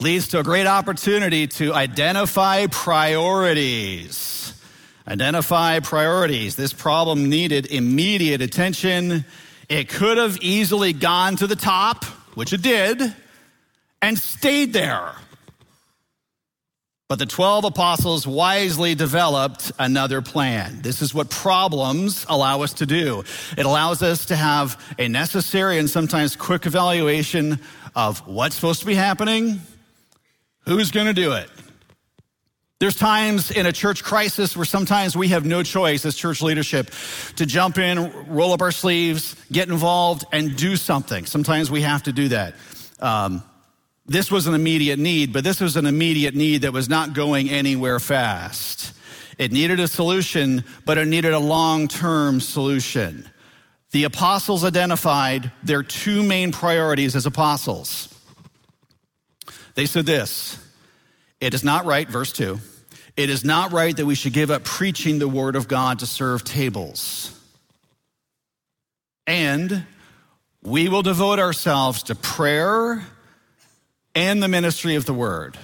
leads 0.00 0.28
to 0.28 0.40
a 0.40 0.42
great 0.44 0.66
opportunity 0.66 1.46
to 1.46 1.74
identify 1.74 2.66
priorities. 2.66 4.54
Identify 5.08 5.80
priorities. 5.80 6.54
This 6.54 6.74
problem 6.74 7.30
needed 7.30 7.66
immediate 7.66 8.42
attention. 8.42 9.24
It 9.68 9.88
could 9.88 10.16
have 10.16 10.38
easily 10.40 10.92
gone 10.92 11.36
to 11.36 11.46
the 11.46 11.56
top, 11.56 12.04
which 12.34 12.52
it 12.52 12.62
did, 12.62 13.14
and 14.00 14.18
stayed 14.18 14.72
there. 14.72 15.12
But 17.08 17.18
the 17.18 17.26
12 17.26 17.64
apostles 17.64 18.26
wisely 18.26 18.94
developed 18.94 19.72
another 19.78 20.20
plan. 20.20 20.82
This 20.82 21.00
is 21.00 21.14
what 21.14 21.30
problems 21.30 22.26
allow 22.28 22.60
us 22.62 22.74
to 22.74 22.86
do. 22.86 23.24
It 23.56 23.64
allows 23.64 24.02
us 24.02 24.26
to 24.26 24.36
have 24.36 24.78
a 24.98 25.08
necessary 25.08 25.78
and 25.78 25.88
sometimes 25.88 26.36
quick 26.36 26.66
evaluation 26.66 27.60
of 27.94 28.26
what's 28.26 28.56
supposed 28.56 28.80
to 28.80 28.86
be 28.86 28.94
happening, 28.94 29.60
who's 30.66 30.90
going 30.90 31.06
to 31.06 31.14
do 31.14 31.32
it. 31.32 31.48
There's 32.80 32.94
times 32.94 33.50
in 33.50 33.66
a 33.66 33.72
church 33.72 34.04
crisis 34.04 34.56
where 34.56 34.64
sometimes 34.64 35.16
we 35.16 35.28
have 35.28 35.44
no 35.44 35.64
choice 35.64 36.04
as 36.04 36.14
church 36.14 36.40
leadership 36.40 36.92
to 37.34 37.44
jump 37.44 37.76
in, 37.76 38.28
roll 38.28 38.52
up 38.52 38.62
our 38.62 38.70
sleeves, 38.70 39.34
get 39.50 39.68
involved, 39.68 40.24
and 40.30 40.56
do 40.56 40.76
something. 40.76 41.26
Sometimes 41.26 41.72
we 41.72 41.82
have 41.82 42.04
to 42.04 42.12
do 42.12 42.28
that. 42.28 42.54
Um, 43.00 43.42
this 44.06 44.30
was 44.30 44.46
an 44.46 44.54
immediate 44.54 45.00
need, 45.00 45.32
but 45.32 45.42
this 45.42 45.60
was 45.60 45.76
an 45.76 45.86
immediate 45.86 46.36
need 46.36 46.62
that 46.62 46.72
was 46.72 46.88
not 46.88 47.14
going 47.14 47.50
anywhere 47.50 47.98
fast. 47.98 48.92
It 49.38 49.50
needed 49.50 49.80
a 49.80 49.88
solution, 49.88 50.64
but 50.84 50.98
it 50.98 51.06
needed 51.06 51.32
a 51.32 51.38
long 51.38 51.88
term 51.88 52.40
solution. 52.40 53.28
The 53.90 54.04
apostles 54.04 54.64
identified 54.64 55.50
their 55.64 55.82
two 55.82 56.22
main 56.22 56.52
priorities 56.52 57.16
as 57.16 57.26
apostles. 57.26 58.14
They 59.74 59.86
said 59.86 60.06
this 60.06 60.58
It 61.40 61.54
is 61.54 61.62
not 61.62 61.84
right, 61.84 62.08
verse 62.08 62.32
2, 62.32 62.58
it 63.16 63.30
is 63.30 63.44
not 63.44 63.72
right 63.72 63.96
that 63.96 64.06
we 64.06 64.14
should 64.14 64.32
give 64.32 64.50
up 64.50 64.64
preaching 64.64 65.18
the 65.18 65.28
word 65.28 65.56
of 65.56 65.68
God 65.68 66.00
to 66.00 66.06
serve 66.06 66.44
tables. 66.44 67.34
And 69.26 69.84
we 70.62 70.88
will 70.88 71.02
devote 71.02 71.38
ourselves 71.38 72.04
to 72.04 72.14
prayer 72.14 73.04
and 74.14 74.42
the 74.42 74.48
ministry 74.48 74.94
of 74.94 75.04
the 75.04 75.14
word. 75.14 75.56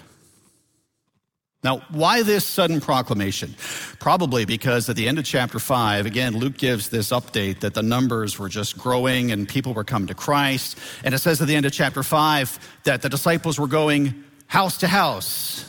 Now, 1.65 1.79
why 1.89 2.23
this 2.23 2.45
sudden 2.45 2.83
proclamation? 2.83 3.55
Probably 3.99 4.45
because 4.45 4.91
at 4.91 4.97
the 4.97 5.09
end 5.09 5.19
of 5.19 5.25
chapter 5.25 5.59
5, 5.59 6.05
again, 6.05 6.37
Luke 6.37 6.59
gives 6.59 6.91
this 6.91 7.09
update 7.11 7.61
that 7.61 7.73
the 7.73 7.83
numbers 7.83 8.39
were 8.39 8.51
just 8.51 8.77
growing 8.77 9.33
and 9.33 9.49
people 9.49 9.73
were 9.73 9.83
coming 9.83 10.09
to 10.09 10.15
Christ. 10.15 10.79
And 11.03 11.15
it 11.15 11.19
says 11.19 11.41
at 11.41 11.49
the 11.49 11.57
end 11.57 11.65
of 11.65 11.73
chapter 11.73 12.03
5 12.03 12.81
that 12.85 13.01
the 13.01 13.09
disciples 13.09 13.59
were 13.59 13.67
going 13.67 14.25
house 14.55 14.79
to 14.79 14.87
house. 14.87 15.65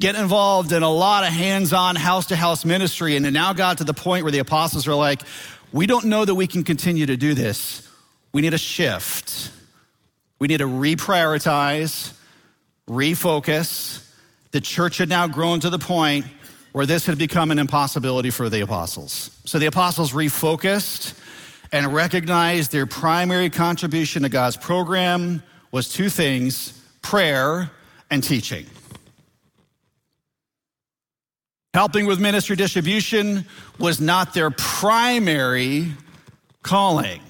Get 0.00 0.14
involved 0.14 0.72
in 0.72 0.82
a 0.82 0.88
lot 0.88 1.22
of 1.22 1.28
hands 1.28 1.74
on 1.74 1.96
house 1.96 2.28
to 2.28 2.36
house 2.36 2.64
ministry. 2.64 3.14
And 3.14 3.26
it 3.26 3.32
now 3.32 3.52
got 3.52 3.76
to 3.78 3.84
the 3.84 3.92
point 3.92 4.24
where 4.24 4.32
the 4.32 4.38
apostles 4.38 4.88
are 4.88 4.94
like, 4.94 5.20
we 5.70 5.86
don't 5.86 6.06
know 6.06 6.24
that 6.24 6.34
we 6.34 6.46
can 6.46 6.64
continue 6.64 7.04
to 7.04 7.18
do 7.18 7.34
this. 7.34 7.86
we 8.32 8.40
need 8.40 8.54
a 8.54 8.58
shift. 8.58 9.52
We 10.38 10.48
need 10.48 10.58
to 10.58 10.66
reprioritize, 10.66 12.14
refocus. 12.88 14.02
The 14.52 14.62
church 14.62 14.96
had 14.96 15.10
now 15.10 15.26
grown 15.26 15.60
to 15.60 15.68
the 15.68 15.78
point 15.78 16.24
where 16.72 16.86
this 16.86 17.04
had 17.04 17.18
become 17.18 17.50
an 17.50 17.58
impossibility 17.58 18.30
for 18.30 18.48
the 18.48 18.62
apostles. 18.62 19.30
So 19.44 19.58
the 19.58 19.66
apostles 19.66 20.12
refocused 20.12 21.12
and 21.70 21.92
recognized 21.92 22.72
their 22.72 22.86
primary 22.86 23.50
contribution 23.50 24.22
to 24.22 24.30
God's 24.30 24.56
program 24.56 25.42
was 25.70 25.92
two 25.92 26.08
things 26.08 26.77
prayer 27.08 27.70
and 28.10 28.22
teaching. 28.22 28.66
Helping 31.72 32.04
with 32.04 32.20
ministry 32.20 32.54
distribution 32.54 33.46
was 33.78 33.98
not 33.98 34.34
their 34.34 34.50
primary 34.50 35.86
calling. 36.62 37.22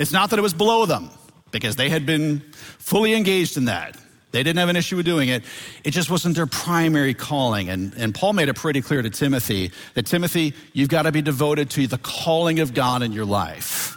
It's 0.00 0.10
not 0.10 0.30
that 0.30 0.38
it 0.40 0.42
was 0.42 0.52
below 0.52 0.84
them, 0.84 1.10
because 1.52 1.76
they 1.76 1.88
had 1.90 2.06
been 2.06 2.40
fully 2.78 3.14
engaged 3.14 3.56
in 3.56 3.66
that. 3.66 3.96
They 4.32 4.42
didn't 4.42 4.58
have 4.58 4.68
an 4.68 4.74
issue 4.74 4.96
with 4.96 5.06
doing 5.06 5.28
it. 5.28 5.44
It 5.84 5.92
just 5.92 6.10
wasn't 6.10 6.34
their 6.34 6.46
primary 6.46 7.14
calling. 7.14 7.68
And, 7.68 7.94
and 7.94 8.12
Paul 8.12 8.32
made 8.32 8.48
it 8.48 8.56
pretty 8.56 8.80
clear 8.80 9.00
to 9.00 9.10
Timothy 9.10 9.70
that 9.94 10.06
Timothy, 10.06 10.54
you've 10.72 10.88
got 10.88 11.02
to 11.02 11.12
be 11.12 11.22
devoted 11.22 11.70
to 11.70 11.86
the 11.86 11.98
calling 11.98 12.58
of 12.58 12.74
God 12.74 13.02
in 13.02 13.12
your 13.12 13.26
life. 13.26 13.96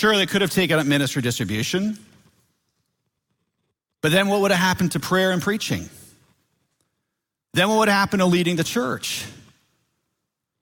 Sure, 0.00 0.16
they 0.16 0.24
could 0.24 0.40
have 0.40 0.50
taken 0.50 0.78
up 0.78 0.86
ministry 0.86 1.20
distribution, 1.20 1.98
but 4.00 4.10
then 4.10 4.28
what 4.28 4.40
would 4.40 4.50
have 4.50 4.58
happened 4.58 4.92
to 4.92 4.98
prayer 4.98 5.30
and 5.30 5.42
preaching? 5.42 5.90
Then 7.52 7.68
what 7.68 7.80
would 7.80 7.88
happen 7.90 8.20
to 8.20 8.24
leading 8.24 8.56
the 8.56 8.64
church? 8.64 9.26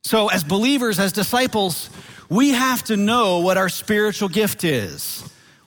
So, 0.02 0.26
as 0.26 0.42
believers, 0.42 0.99
as 0.99 1.12
disciples, 1.12 1.88
we 2.28 2.50
have 2.50 2.83
to 2.87 2.97
know 2.97 3.38
what 3.38 3.57
our 3.57 3.68
spiritual 3.68 4.28
gift 4.28 4.64
is. 4.64 5.23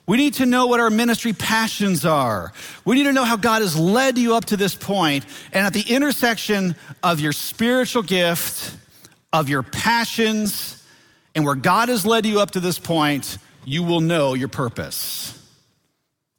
We 0.06 0.18
need 0.18 0.34
to 0.34 0.44
know 0.44 0.66
what 0.66 0.78
our 0.78 0.90
ministry 0.90 1.32
passions 1.32 2.04
are. 2.04 2.52
We 2.84 2.96
need 2.96 3.04
to 3.04 3.12
know 3.14 3.24
how 3.24 3.38
God 3.38 3.62
has 3.62 3.74
led 3.74 4.18
you 4.18 4.34
up 4.34 4.44
to 4.46 4.58
this 4.58 4.74
point. 4.74 5.24
And 5.50 5.66
at 5.66 5.72
the 5.72 5.94
intersection 5.94 6.76
of 7.02 7.20
your 7.20 7.32
spiritual 7.32 8.02
gift, 8.02 8.76
of 9.32 9.48
your 9.48 9.62
passions, 9.62 10.84
and 11.34 11.46
where 11.46 11.54
God 11.54 11.88
has 11.88 12.04
led 12.04 12.26
you 12.26 12.38
up 12.38 12.50
to 12.50 12.60
this 12.60 12.78
point, 12.78 13.38
you 13.64 13.82
will 13.82 14.00
know 14.00 14.34
your 14.34 14.48
purpose. 14.48 15.38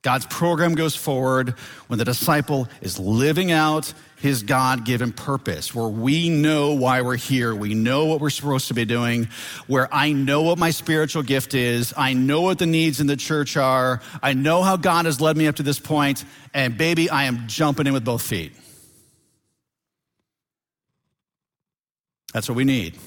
God's 0.03 0.25
program 0.25 0.75
goes 0.75 0.95
forward 0.95 1.51
when 1.87 1.97
the 1.97 2.03
disciple 2.05 2.67
is 2.81 2.99
living 2.99 3.51
out 3.51 3.93
his 4.17 4.43
God 4.43 4.85
given 4.85 5.11
purpose, 5.11 5.75
where 5.75 5.87
we 5.87 6.29
know 6.29 6.73
why 6.73 7.01
we're 7.01 7.17
here. 7.17 7.53
We 7.53 7.73
know 7.73 8.05
what 8.05 8.21
we're 8.21 8.29
supposed 8.29 8.69
to 8.69 8.73
be 8.73 8.85
doing, 8.85 9.27
where 9.67 9.93
I 9.93 10.13
know 10.13 10.43
what 10.43 10.57
my 10.57 10.71
spiritual 10.71 11.23
gift 11.23 11.53
is. 11.53 11.93
I 11.95 12.13
know 12.13 12.41
what 12.41 12.57
the 12.57 12.65
needs 12.65 13.01
in 13.01 13.07
the 13.07 13.17
church 13.17 13.57
are. 13.57 14.01
I 14.21 14.33
know 14.33 14.61
how 14.61 14.77
God 14.77 15.05
has 15.05 15.19
led 15.19 15.35
me 15.35 15.47
up 15.47 15.57
to 15.57 15.63
this 15.63 15.79
point, 15.79 16.23
And 16.53 16.77
baby, 16.77 17.09
I 17.09 17.25
am 17.25 17.47
jumping 17.47 17.87
in 17.87 17.93
with 17.93 18.05
both 18.05 18.21
feet. 18.21 18.53
That's 22.33 22.47
what 22.47 22.55
we 22.55 22.63
need. 22.63 22.97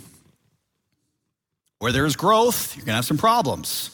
Where 1.79 1.93
there's 1.93 2.17
growth, 2.17 2.77
you're 2.77 2.85
going 2.85 2.93
to 2.93 2.97
have 2.97 3.05
some 3.05 3.19
problems. 3.19 3.91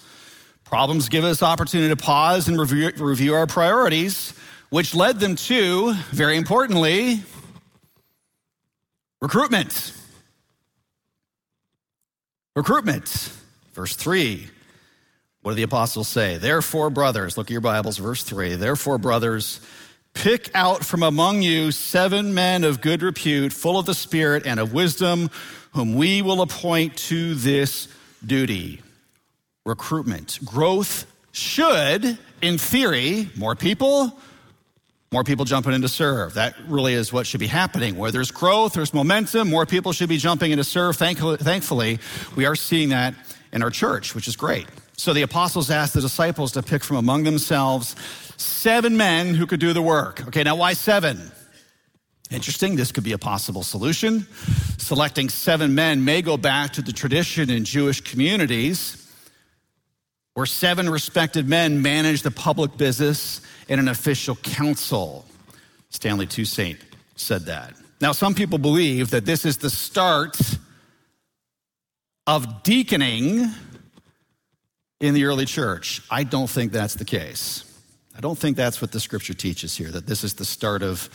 Problems 0.73 1.11
give 1.11 1.23
us 1.23 1.43
opportunity 1.43 1.91
to 1.91 2.03
pause 2.03 2.49
and 2.49 2.59
review, 2.59 2.91
review 2.97 3.35
our 3.35 3.47
priorities, 3.47 4.33
which 4.71 4.95
led 4.95 5.21
them 5.21 5.37
to, 5.37 5.93
very 6.13 6.35
importantly, 6.39 7.21
recruitment. 9.21 9.93
Recruitment. 12.57 13.07
Verse 13.75 13.95
3. 13.97 14.49
What 15.43 15.51
do 15.51 15.57
the 15.57 15.63
apostles 15.63 16.09
say? 16.09 16.39
Therefore, 16.39 16.89
brothers, 16.89 17.37
look 17.37 17.49
at 17.49 17.53
your 17.53 17.61
Bibles, 17.61 17.99
verse 17.99 18.23
3. 18.23 18.55
Therefore, 18.55 18.97
brothers, 18.97 19.61
pick 20.15 20.51
out 20.55 20.87
from 20.87 21.03
among 21.03 21.43
you 21.43 21.71
seven 21.71 22.33
men 22.33 22.65
of 22.65 22.81
good 22.81 23.03
repute, 23.03 23.53
full 23.53 23.79
of 23.79 23.85
the 23.85 23.95
Spirit 23.95 24.47
and 24.47 24.59
of 24.59 24.73
wisdom, 24.73 25.29
whom 25.75 25.97
we 25.97 26.23
will 26.23 26.41
appoint 26.41 26.97
to 26.97 27.35
this 27.35 27.89
duty 28.25 28.81
recruitment. 29.65 30.39
Growth 30.45 31.07
should, 31.33 32.19
in 32.41 32.59
theory, 32.59 33.31
more 33.37 33.55
people, 33.55 34.19
more 35.13 35.25
people 35.25 35.45
jumping 35.45 35.73
in 35.73 35.83
to 35.83 35.89
serve. 35.89 36.35
That 36.35 36.55
really 36.67 36.95
is 36.95 37.13
what 37.13 37.27
should 37.27 37.41
be 37.41 37.47
happening. 37.47 37.97
Where 37.97 38.11
there's 38.11 38.31
growth, 38.31 38.75
there's 38.75 38.93
momentum, 38.93 39.49
more 39.49 39.67
people 39.67 39.93
should 39.93 40.09
be 40.09 40.19
jumping 40.19 40.53
in 40.53 40.59
to 40.59 40.65
serve. 40.65 40.97
Thankfully, 40.97 41.99
we 42.37 42.45
are 42.45 42.57
seeing 42.57 42.91
that 42.91 43.15
in 43.53 43.63
our 43.63 43.71
church, 43.71 44.15
which 44.15 44.29
is 44.29 44.37
great. 44.37 44.67
So 44.97 45.13
the 45.13 45.23
apostles 45.23 45.71
asked 45.71 45.95
the 45.95 46.01
disciples 46.01 46.53
to 46.53 46.63
pick 46.63 46.85
from 46.85 46.97
among 46.97 47.25
themselves 47.25 47.97
seven 48.37 48.97
men 48.97 49.35
who 49.35 49.47
could 49.47 49.61
do 49.61 49.73
the 49.73 49.83
work. 49.83 50.27
Okay, 50.29 50.43
now 50.43 50.57
why 50.57 50.75
seven? 50.75 51.33
Interesting, 52.31 52.77
this 52.77 52.93
could 52.93 53.05
be 53.05 53.13
a 53.13 53.19
possible 53.19 53.63
solution. 53.63 54.27
Selecting 54.79 55.29
seven 55.29 55.75
men 55.75 56.05
may 56.05 56.23
go 56.23 56.37
back 56.37 56.73
to 56.75 56.83
the 56.83 56.93
tradition 56.93 57.51
in 57.51 57.65
Jewish 57.65 58.01
communities 58.01 59.02
where 60.35 60.47
seven 60.47 60.89
respected 60.89 61.49
men 61.49 61.83
manage 61.83 62.23
the 62.23 62.31
public 62.31 62.77
business 62.77 63.41
in 63.69 63.79
an 63.79 63.89
official 63.89 64.37
council. 64.37 65.27
Stanley 65.91 66.27
Toussaint 66.27 66.79
said 67.17 67.43
that. 67.43 67.75
Now, 68.01 68.13
some 68.13 68.35
people 68.35 68.59
believe 68.59 69.11
that 69.11 69.25
this 69.27 69.45
is 69.45 69.59
the 69.59 69.71
start 69.71 70.39
of 72.27 72.63
deaconing 72.63 73.47
in 75.01 75.15
the 75.15 75.25
early 75.25 75.45
church. 75.45 76.01
I 76.11 76.25
don't 76.25 76.49
think 76.49 76.73
that's 76.73 76.95
the 76.95 77.05
case. 77.05 77.65
I 78.17 78.21
don't 78.21 78.39
think 78.39 78.57
that's 78.57 78.81
what 78.81 78.93
the 78.93 79.01
scripture 79.01 79.35
teaches 79.35 79.77
here, 79.77 79.91
that 79.91 80.07
this 80.07 80.25
is 80.25 80.35
the 80.35 80.45
start 80.45 80.83
of 80.83 81.11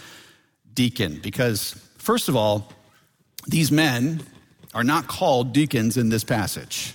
deacon. 0.74 1.20
Because, 1.22 1.72
first 1.98 2.30
of 2.30 2.36
all, 2.36 2.72
these 3.48 3.72
men 3.72 4.22
are 4.74 4.84
not 4.84 5.08
called 5.08 5.54
deacons 5.54 5.98
in 5.98 6.10
this 6.10 6.24
passage. 6.24 6.94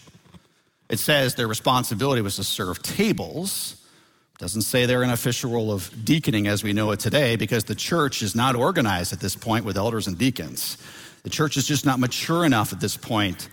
It 0.92 0.98
says 0.98 1.36
their 1.36 1.48
responsibility 1.48 2.20
was 2.20 2.36
to 2.36 2.44
serve 2.44 2.82
tables. 2.82 3.82
Doesn't 4.36 4.60
say 4.60 4.84
they're 4.84 5.02
an 5.02 5.08
official 5.08 5.50
role 5.50 5.72
of 5.72 5.90
deaconing 6.04 6.46
as 6.46 6.62
we 6.62 6.74
know 6.74 6.90
it 6.90 7.00
today 7.00 7.36
because 7.36 7.64
the 7.64 7.74
church 7.74 8.20
is 8.20 8.34
not 8.34 8.54
organized 8.54 9.14
at 9.14 9.18
this 9.18 9.34
point 9.34 9.64
with 9.64 9.78
elders 9.78 10.06
and 10.06 10.18
deacons. 10.18 10.76
The 11.22 11.30
church 11.30 11.56
is 11.56 11.66
just 11.66 11.86
not 11.86 11.98
mature 11.98 12.44
enough 12.44 12.74
at 12.74 12.80
this 12.80 12.98
point 12.98 13.48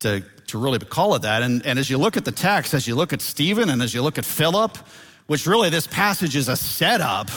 to, 0.00 0.22
to 0.48 0.58
really 0.58 0.78
call 0.78 1.14
it 1.14 1.22
that. 1.22 1.42
And, 1.42 1.64
and 1.64 1.78
as 1.78 1.88
you 1.88 1.96
look 1.96 2.18
at 2.18 2.26
the 2.26 2.32
text, 2.32 2.74
as 2.74 2.86
you 2.86 2.94
look 2.94 3.14
at 3.14 3.22
Stephen 3.22 3.70
and 3.70 3.80
as 3.80 3.94
you 3.94 4.02
look 4.02 4.18
at 4.18 4.26
Philip, 4.26 4.76
which 5.26 5.46
really 5.46 5.70
this 5.70 5.86
passage 5.86 6.36
is 6.36 6.48
a 6.48 6.56
setup 6.56 7.30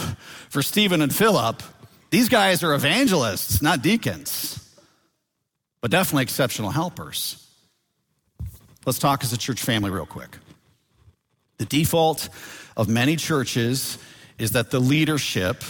for 0.49 0.61
Stephen 0.61 1.01
and 1.01 1.15
Philip, 1.15 1.63
these 2.09 2.27
guys 2.27 2.63
are 2.63 2.73
evangelists, 2.73 3.61
not 3.61 3.81
deacons, 3.81 4.75
but 5.79 5.89
definitely 5.89 6.23
exceptional 6.23 6.71
helpers. 6.71 7.40
Let's 8.85 8.97
talk 8.97 9.23
as 9.23 9.31
a 9.31 9.37
church 9.37 9.61
family 9.61 9.91
real 9.91 10.07
quick. 10.07 10.37
The 11.57 11.65
default 11.65 12.29
of 12.75 12.89
many 12.89 13.15
churches 13.15 13.99
is 14.39 14.51
that 14.51 14.71
the 14.71 14.79
leadership, 14.79 15.63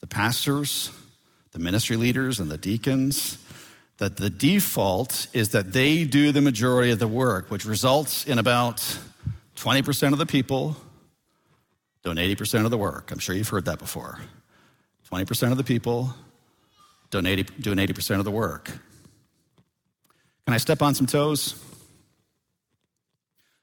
the 0.00 0.06
pastors, 0.06 0.90
the 1.52 1.58
ministry 1.58 1.96
leaders, 1.96 2.38
and 2.38 2.50
the 2.50 2.58
deacons, 2.58 3.38
that 3.96 4.18
the 4.18 4.28
default 4.28 5.28
is 5.32 5.50
that 5.50 5.72
they 5.72 6.04
do 6.04 6.30
the 6.30 6.42
majority 6.42 6.90
of 6.90 6.98
the 6.98 7.08
work, 7.08 7.50
which 7.50 7.64
results 7.64 8.26
in 8.26 8.38
about 8.38 8.76
20% 9.56 10.12
of 10.12 10.18
the 10.18 10.26
people 10.26 10.76
doing 12.04 12.18
80% 12.18 12.66
of 12.66 12.70
the 12.70 12.78
work. 12.78 13.10
I'm 13.10 13.18
sure 13.18 13.34
you've 13.34 13.48
heard 13.48 13.64
that 13.64 13.78
before. 13.78 14.18
20% 15.10 15.50
of 15.50 15.56
the 15.56 15.64
people 15.64 16.14
doing 17.10 17.24
80, 17.24 17.44
doing 17.58 17.78
80% 17.78 18.18
of 18.18 18.26
the 18.26 18.30
work. 18.30 18.66
Can 18.66 20.54
I 20.54 20.58
step 20.58 20.82
on 20.82 20.94
some 20.94 21.06
toes? 21.06 21.54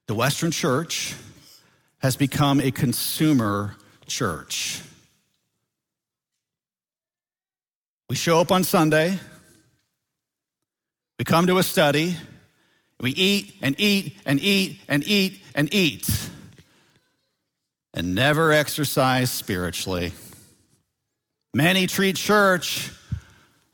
The 0.07 0.13
Western 0.13 0.51
church 0.51 1.15
has 1.99 2.15
become 2.15 2.61
a 2.61 2.69
consumer 2.69 3.75
church. 4.05 4.81
We 8.07 8.15
show 8.15 8.39
up 8.39 8.51
on 8.51 8.63
Sunday, 8.63 9.19
we 11.17 11.25
come 11.25 11.47
to 11.47 11.57
a 11.57 11.63
study, 11.63 12.15
we 12.99 13.11
eat 13.11 13.55
and 13.63 13.75
eat 13.79 14.15
and 14.27 14.39
eat 14.39 14.79
and 14.87 15.03
eat 15.07 15.41
and 15.55 15.73
eat, 15.73 16.07
and 17.95 18.13
never 18.13 18.51
exercise 18.51 19.31
spiritually. 19.31 20.13
Many 21.55 21.87
treat 21.87 22.15
church 22.15 22.91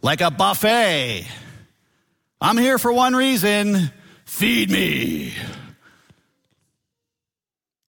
like 0.02 0.22
a 0.22 0.32
buffet. 0.32 1.28
I'm 2.39 2.58
here 2.58 2.78
for 2.78 2.94
one 2.94 3.15
reason 3.15 3.91
feed 4.26 4.70
me. 4.70 5.34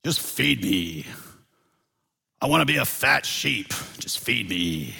Just 0.03 0.19
feed 0.19 0.61
me. 0.61 1.05
I 2.41 2.47
want 2.47 2.61
to 2.61 2.65
be 2.65 2.77
a 2.77 2.85
fat 2.85 3.25
sheep. 3.25 3.69
Just 3.99 4.19
feed 4.19 4.49
me. 4.49 4.93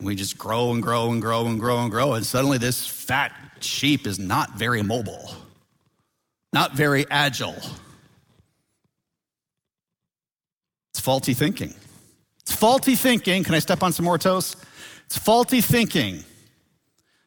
We 0.00 0.14
just 0.14 0.36
grow 0.36 0.72
and 0.72 0.82
grow 0.82 1.10
and 1.12 1.22
grow 1.22 1.46
and 1.46 1.58
grow 1.58 1.78
and 1.78 1.90
grow, 1.90 2.14
and 2.14 2.26
suddenly 2.26 2.58
this 2.58 2.86
fat 2.86 3.32
sheep 3.60 4.06
is 4.06 4.18
not 4.18 4.54
very 4.54 4.82
mobile, 4.82 5.30
not 6.52 6.74
very 6.74 7.06
agile. 7.10 7.56
It's 10.90 11.00
faulty 11.00 11.32
thinking. 11.32 11.74
It's 12.40 12.54
faulty 12.54 12.94
thinking. 12.94 13.44
Can 13.44 13.54
I 13.54 13.58
step 13.58 13.82
on 13.82 13.92
some 13.92 14.04
more 14.04 14.18
toes? 14.18 14.56
It's 15.06 15.16
faulty 15.16 15.60
thinking 15.60 16.24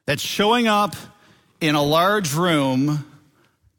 that 0.05 0.19
showing 0.19 0.67
up 0.67 0.95
in 1.61 1.75
a 1.75 1.83
large 1.83 2.33
room 2.33 3.05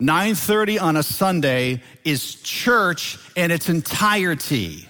9:30 0.01 0.79
on 0.81 0.97
a 0.97 1.03
Sunday 1.03 1.83
is 2.05 2.37
church 2.37 3.19
in 3.37 3.51
its 3.51 3.69
entirety. 3.69 4.89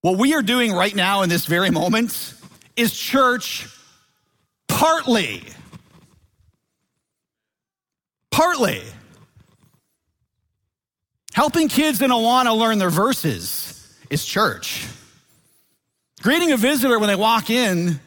What 0.00 0.18
we 0.18 0.34
are 0.34 0.42
doing 0.42 0.72
right 0.72 0.94
now 0.94 1.22
in 1.22 1.28
this 1.28 1.46
very 1.46 1.70
moment 1.70 2.34
is 2.76 2.96
church 2.96 3.66
partly. 4.68 5.42
Partly. 8.30 8.82
Helping 11.32 11.68
kids 11.68 12.00
in 12.00 12.10
Awana 12.10 12.56
learn 12.56 12.78
their 12.78 12.90
verses 12.90 13.94
is 14.08 14.24
church. 14.24 14.86
Greeting 16.22 16.52
a 16.52 16.56
visitor 16.56 16.98
when 16.98 17.08
they 17.08 17.16
walk 17.16 17.50
in 17.50 18.00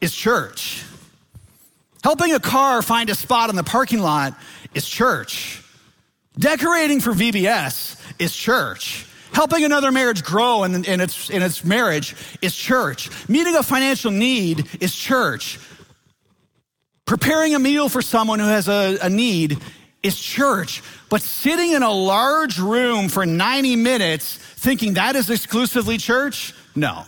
is 0.00 0.14
church. 0.14 0.84
Helping 2.04 2.34
a 2.34 2.38
car 2.38 2.82
find 2.82 3.08
a 3.08 3.14
spot 3.14 3.48
in 3.48 3.56
the 3.56 3.64
parking 3.64 3.98
lot 3.98 4.38
is 4.74 4.86
church. 4.86 5.64
Decorating 6.38 7.00
for 7.00 7.12
VBS 7.12 7.98
is 8.18 8.36
church. 8.36 9.06
Helping 9.32 9.64
another 9.64 9.90
marriage 9.90 10.22
grow 10.22 10.64
in, 10.64 10.84
in, 10.84 11.00
its, 11.00 11.30
in 11.30 11.40
its 11.40 11.64
marriage 11.64 12.14
is 12.42 12.54
church. 12.54 13.08
Meeting 13.26 13.56
a 13.56 13.62
financial 13.62 14.10
need 14.10 14.68
is 14.82 14.94
church. 14.94 15.58
Preparing 17.06 17.54
a 17.54 17.58
meal 17.58 17.88
for 17.88 18.02
someone 18.02 18.38
who 18.38 18.48
has 18.48 18.68
a, 18.68 18.98
a 19.00 19.08
need 19.08 19.56
is 20.02 20.20
church. 20.20 20.82
But 21.08 21.22
sitting 21.22 21.72
in 21.72 21.82
a 21.82 21.90
large 21.90 22.58
room 22.58 23.08
for 23.08 23.24
90 23.24 23.76
minutes 23.76 24.36
thinking 24.36 24.92
that 24.94 25.16
is 25.16 25.30
exclusively 25.30 25.96
church? 25.96 26.52
No. 26.76 27.06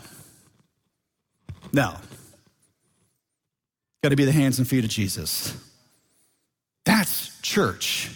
No. 1.70 1.96
Got 4.06 4.10
to 4.10 4.16
be 4.16 4.24
the 4.24 4.30
hands 4.30 4.60
and 4.60 4.68
feet 4.68 4.84
of 4.84 4.90
Jesus. 4.90 5.52
That's 6.84 7.40
church. 7.40 8.08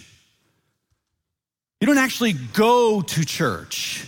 You 1.81 1.87
don't 1.87 1.97
actually 1.97 2.31
go 2.31 3.01
to 3.01 3.25
church, 3.25 4.07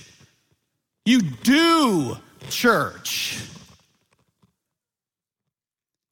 you 1.03 1.19
do 1.21 2.15
church. 2.49 3.45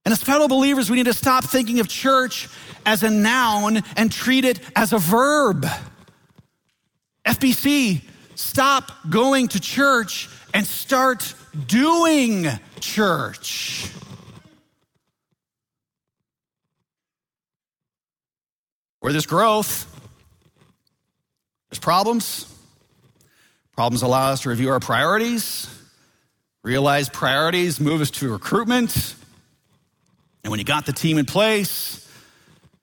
And 0.03 0.11
as 0.11 0.21
fellow 0.21 0.49
believers, 0.49 0.89
we 0.89 0.97
need 0.97 1.05
to 1.05 1.13
stop 1.13 1.45
thinking 1.45 1.79
of 1.79 1.87
church 1.87 2.49
as 2.85 3.03
a 3.03 3.09
noun 3.09 3.81
and 3.95 4.11
treat 4.11 4.43
it 4.43 4.59
as 4.75 4.91
a 4.91 4.97
verb. 4.97 5.65
FBC, 7.25 8.01
stop 8.35 8.91
going 9.09 9.47
to 9.47 9.59
church 9.61 10.27
and 10.53 10.67
start 10.67 11.33
doing 11.65 12.47
church. 12.81 13.89
Where 19.01 19.11
there's 19.11 19.25
growth, 19.25 19.85
there's 21.69 21.79
problems. 21.79 22.47
Problems 23.75 24.03
allow 24.03 24.31
us 24.31 24.41
to 24.41 24.49
review 24.49 24.69
our 24.69 24.79
priorities, 24.79 25.67
realize 26.63 27.09
priorities, 27.09 27.79
move 27.79 28.01
us 28.01 28.11
to 28.11 28.31
recruitment. 28.31 29.15
And 30.43 30.51
when 30.51 30.59
you 30.59 30.65
got 30.65 30.85
the 30.85 30.93
team 30.93 31.17
in 31.17 31.25
place, 31.25 32.07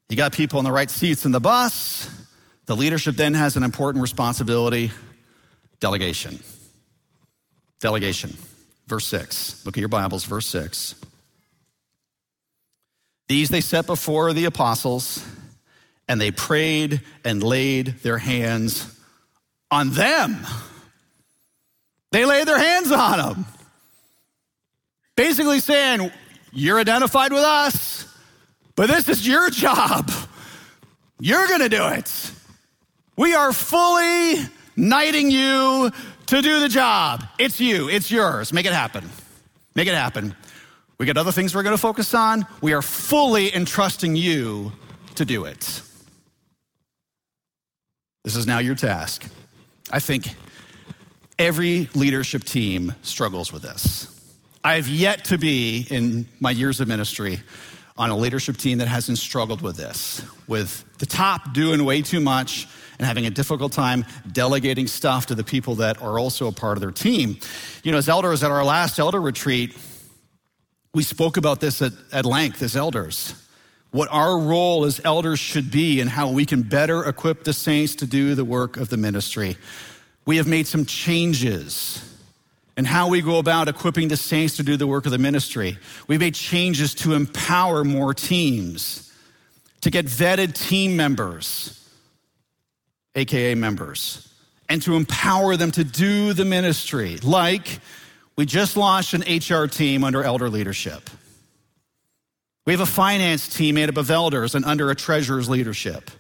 you 0.09 0.17
got 0.17 0.33
people 0.33 0.59
in 0.59 0.65
the 0.65 0.73
right 0.73 0.91
seats 0.91 1.25
in 1.25 1.33
the 1.33 1.41
bus, 1.41 2.11
the 2.67 2.75
leadership 2.75 3.15
then 3.15 3.35
has 3.35 3.57
an 3.57 3.63
important 3.63 4.03
responsibility 4.03 4.91
delegation. 5.81 6.39
Delegation. 7.81 8.37
Verse 8.87 9.07
6. 9.07 9.65
Look 9.65 9.77
at 9.77 9.81
your 9.81 9.89
Bibles, 9.89 10.25
verse 10.25 10.47
6. 10.47 10.95
These 13.29 13.51
they 13.51 13.61
set 13.61 13.87
before 13.87 14.33
the 14.33 14.47
apostles 14.47 15.25
and 16.09 16.21
they 16.21 16.31
prayed 16.31 17.03
and 17.25 17.43
laid 17.43 17.99
their 18.03 18.19
hands 18.19 18.99
on 19.71 19.91
them. 19.91 20.39
They 22.11 22.25
laid 22.25 22.49
their 22.49 22.59
hands 22.59 22.91
on 22.91 23.19
them. 23.19 23.47
Basically 25.17 25.61
saying, 25.61 26.11
You're 26.53 26.79
identified 26.79 27.33
with 27.33 27.43
us, 27.43 28.07
but 28.75 28.89
this 28.89 29.09
is 29.09 29.27
your 29.27 29.51
job. 29.51 30.11
You're 31.21 31.47
going 31.49 31.61
to 31.61 31.69
do 31.69 31.87
it. 31.89 32.33
We 33.17 33.35
are 33.35 33.53
fully 33.53 34.37
knighting 34.77 35.31
you 35.31 35.91
to 36.27 36.43
do 36.43 36.61
the 36.61 36.69
job. 36.69 37.25
It's 37.39 37.61
you, 37.61 37.89
it's 37.89 38.11
yours. 38.11 38.53
Make 38.53 38.67
it 38.67 38.73
happen. 38.73 39.09
Make 39.75 39.89
it 39.89 39.95
happen. 39.95 40.37
We 40.99 41.07
got 41.07 41.17
other 41.17 41.33
things 41.33 41.55
we're 41.55 41.65
going 41.65 41.75
to 41.75 41.81
focus 41.81 42.15
on. 42.15 42.47
We 42.61 42.73
are 42.73 42.83
fully 42.83 43.55
entrusting 43.55 44.17
you 44.17 44.73
to 45.17 45.25
do 45.25 45.45
it. 45.45 45.83
This 48.29 48.37
is 48.37 48.47
now 48.47 48.59
your 48.59 48.75
task. 48.75 49.25
I 49.91 50.01
think 50.01 50.29
every 51.39 51.89
leadership 51.95 52.45
team 52.45 52.95
struggles 53.01 53.55
with 53.55 53.63
this. 53.63 54.07
I 54.63 54.75
have 54.75 54.87
yet 54.87 55.25
to 55.25 55.39
be, 55.39 55.87
in 55.89 56.29
my 56.39 56.51
years 56.51 56.81
of 56.81 56.89
ministry, 56.89 57.41
on 57.97 58.11
a 58.11 58.17
leadership 58.19 58.59
team 58.59 58.77
that 58.79 58.87
hasn't 58.87 59.17
struggled 59.17 59.63
with 59.63 59.79
this, 59.79 60.23
with 60.47 60.85
the 60.99 61.07
top 61.07 61.55
doing 61.55 61.87
way 61.87 62.03
too 62.03 62.21
much 62.21 62.69
and 62.99 63.07
having 63.07 63.25
a 63.25 63.31
difficult 63.31 63.73
time 63.73 64.05
delegating 64.31 64.89
stuff 64.89 65.25
to 65.29 65.35
the 65.35 65.43
people 65.43 65.77
that 65.77 66.03
are 66.03 66.19
also 66.19 66.49
a 66.49 66.53
part 66.53 66.77
of 66.77 66.83
their 66.83 66.93
team. 66.93 67.39
You 67.83 67.93
know, 67.93 67.97
as 67.97 68.11
elders 68.11 68.43
at 68.43 68.51
our 68.51 68.63
last 68.63 68.99
elder 68.99 69.23
retreat, 69.23 69.75
we 70.93 71.03
spoke 71.03 71.39
about 71.39 71.61
this 71.61 71.81
at, 71.81 71.93
at 72.13 72.27
length 72.27 72.61
as 72.61 72.77
elders 72.77 73.33
what 73.91 74.09
our 74.11 74.39
role 74.39 74.85
as 74.85 75.01
elders 75.05 75.39
should 75.39 75.71
be 75.71 76.01
and 76.01 76.11
how 76.11 76.31
we 76.31 76.45
can 76.45 76.63
better 76.63 77.05
equip 77.05 77.45
the 77.45 77.53
saints 77.53 77.95
to 77.97 78.07
do 78.07 78.35
the 78.35 78.45
work 78.45 78.77
of 78.77 78.89
the 78.91 78.97
ministry. 78.97 79.57
We 80.27 80.37
have 80.37 80.47
made 80.47 80.67
some 80.67 80.85
changes 80.85 82.05
in 82.77 82.85
how 82.85 83.09
we 83.09 83.23
go 83.23 83.39
about 83.39 83.67
equipping 83.67 84.09
the 84.09 84.17
saints 84.17 84.57
to 84.57 84.63
do 84.63 84.77
the 84.77 84.87
work 84.87 85.07
of 85.07 85.13
the 85.13 85.19
ministry. 85.19 85.79
We've 86.07 86.21
made 86.21 86.35
changes 86.35 86.95
to 86.97 87.15
empower 87.15 87.83
more 87.83 88.15
teams, 88.15 89.13
to 89.81 89.91
get 89.91 90.07
vetted 90.07 90.53
team 90.55 90.97
members, 90.97 91.75
AKA 93.15 93.55
members, 93.57 94.33
and 94.69 94.83
to 94.83 94.97
empower 94.97 95.57
them 95.57 95.71
to 95.73 95.83
do 95.83 96.35
the 96.35 96.45
ministry. 96.45 97.17
Like 97.23 97.81
we 98.37 98.47
just 98.47 98.77
launched 98.77 99.15
an 99.15 99.23
HR 99.23 99.67
team 99.67 100.05
under 100.05 100.23
elder 100.23 100.51
leadership. 100.51 101.09
We 102.69 102.75
have 102.75 102.81
a 102.83 102.85
finance 102.85 103.49
team 103.49 103.77
made 103.77 103.89
up 103.89 103.97
of 103.97 104.11
elders 104.11 104.55
and 104.55 104.63
under 104.63 104.91
a 104.91 104.95
treasurer's 104.95 105.49
leadership. 105.49 106.11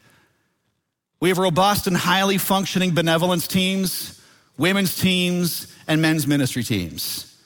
We 1.21 1.29
have 1.29 1.37
robust 1.37 1.87
and 1.87 1.95
highly 1.95 2.39
functioning 2.39 2.95
benevolence 2.95 3.47
teams, 3.47 4.19
women's 4.57 4.99
teams, 4.99 5.71
and 5.87 6.01
men's 6.01 6.27
ministry 6.27 6.63
teams. 6.63 7.37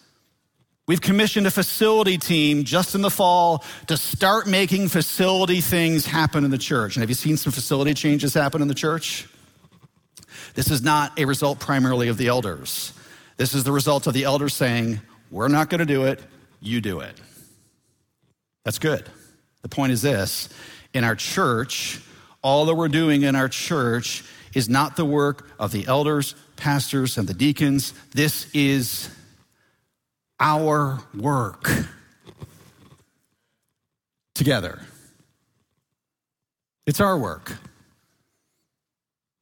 We've 0.86 1.00
commissioned 1.00 1.48
a 1.48 1.50
facility 1.50 2.16
team 2.16 2.62
just 2.62 2.94
in 2.94 3.02
the 3.02 3.10
fall 3.10 3.64
to 3.88 3.96
start 3.96 4.46
making 4.46 4.86
facility 4.86 5.60
things 5.60 6.06
happen 6.06 6.44
in 6.44 6.52
the 6.52 6.56
church. 6.56 6.94
And 6.94 7.02
have 7.02 7.10
you 7.10 7.16
seen 7.16 7.36
some 7.36 7.52
facility 7.52 7.94
changes 7.94 8.34
happen 8.34 8.62
in 8.62 8.68
the 8.68 8.72
church? 8.72 9.26
This 10.54 10.70
is 10.70 10.80
not 10.80 11.18
a 11.18 11.24
result 11.24 11.58
primarily 11.58 12.06
of 12.06 12.18
the 12.18 12.28
elders. 12.28 12.92
This 13.36 13.52
is 13.52 13.64
the 13.64 13.72
result 13.72 14.06
of 14.06 14.14
the 14.14 14.22
elders 14.22 14.54
saying, 14.54 15.00
We're 15.28 15.48
not 15.48 15.70
going 15.70 15.80
to 15.80 15.86
do 15.86 16.04
it, 16.04 16.20
you 16.60 16.80
do 16.80 17.00
it. 17.00 17.20
That's 18.64 18.78
good. 18.78 19.08
The 19.62 19.68
point 19.68 19.92
is 19.92 20.02
this 20.02 20.48
in 20.94 21.04
our 21.04 21.16
church, 21.16 22.00
all 22.42 22.66
that 22.66 22.74
we're 22.74 22.88
doing 22.88 23.22
in 23.22 23.36
our 23.36 23.48
church 23.48 24.24
is 24.54 24.68
not 24.68 24.96
the 24.96 25.04
work 25.04 25.48
of 25.58 25.72
the 25.72 25.86
elders, 25.86 26.34
pastors, 26.56 27.16
and 27.16 27.26
the 27.26 27.34
deacons. 27.34 27.94
This 28.14 28.50
is 28.52 29.08
our 30.38 31.00
work 31.14 31.70
together. 34.34 34.80
It's 36.86 37.00
our 37.00 37.16
work. 37.16 37.56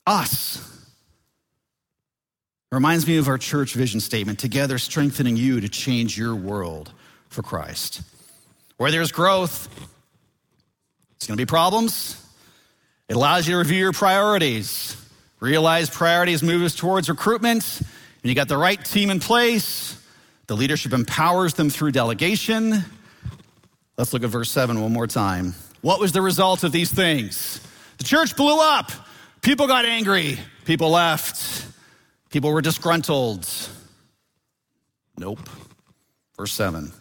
Us. 0.07 0.67
Reminds 2.71 3.07
me 3.07 3.17
of 3.17 3.27
our 3.27 3.39
church 3.39 3.75
vision 3.75 3.99
statement 3.99 4.39
together 4.39 4.79
strengthening 4.79 5.37
you 5.37 5.61
to 5.61 5.69
change 5.69 6.17
your 6.17 6.37
world 6.37 6.93
for 7.29 7.43
Christ. 7.43 8.03
Where 8.81 8.91
there's 8.91 9.13
growth, 9.13 9.69
it's 11.15 11.27
going 11.27 11.37
to 11.37 11.45
be 11.45 11.47
problems. 11.47 12.19
It 13.11 13.15
allows 13.15 13.47
you 13.47 13.53
to 13.53 13.59
review 13.59 13.77
your 13.77 13.93
priorities, 13.93 14.97
realize 15.39 15.91
priorities 15.91 16.43
move 16.43 16.63
us 16.63 16.75
towards 16.75 17.11
recruitment, 17.11 17.79
and 17.81 17.89
you 18.23 18.35
got 18.35 18.49
the 18.49 18.57
right 18.57 18.83
team 18.83 19.11
in 19.11 19.21
place. 19.21 20.03
The 20.47 20.57
leadership 20.57 20.95
empowers 20.95 21.53
them 21.53 21.69
through 21.69 21.91
delegation. 21.91 22.83
Let's 23.99 24.15
look 24.15 24.25
at 24.25 24.31
verse 24.31 24.51
7 24.51 24.81
one 24.81 24.95
more 24.95 25.07
time. 25.07 25.55
What 25.83 26.01
was 26.01 26.13
the 26.13 26.23
result 26.23 26.65
of 26.65 26.73
these 26.73 26.91
things? 26.91 27.61
The 27.99 28.05
church 28.05 28.35
blew 28.35 28.59
up. 28.59 28.91
People 29.43 29.67
got 29.67 29.85
angry. 29.85 30.39
People 30.65 30.89
left. 30.89 31.67
People 32.31 32.51
were 32.51 32.63
disgruntled. 32.63 33.47
Nope. 35.19 35.51
Verse 36.35 36.53
7 36.55 36.95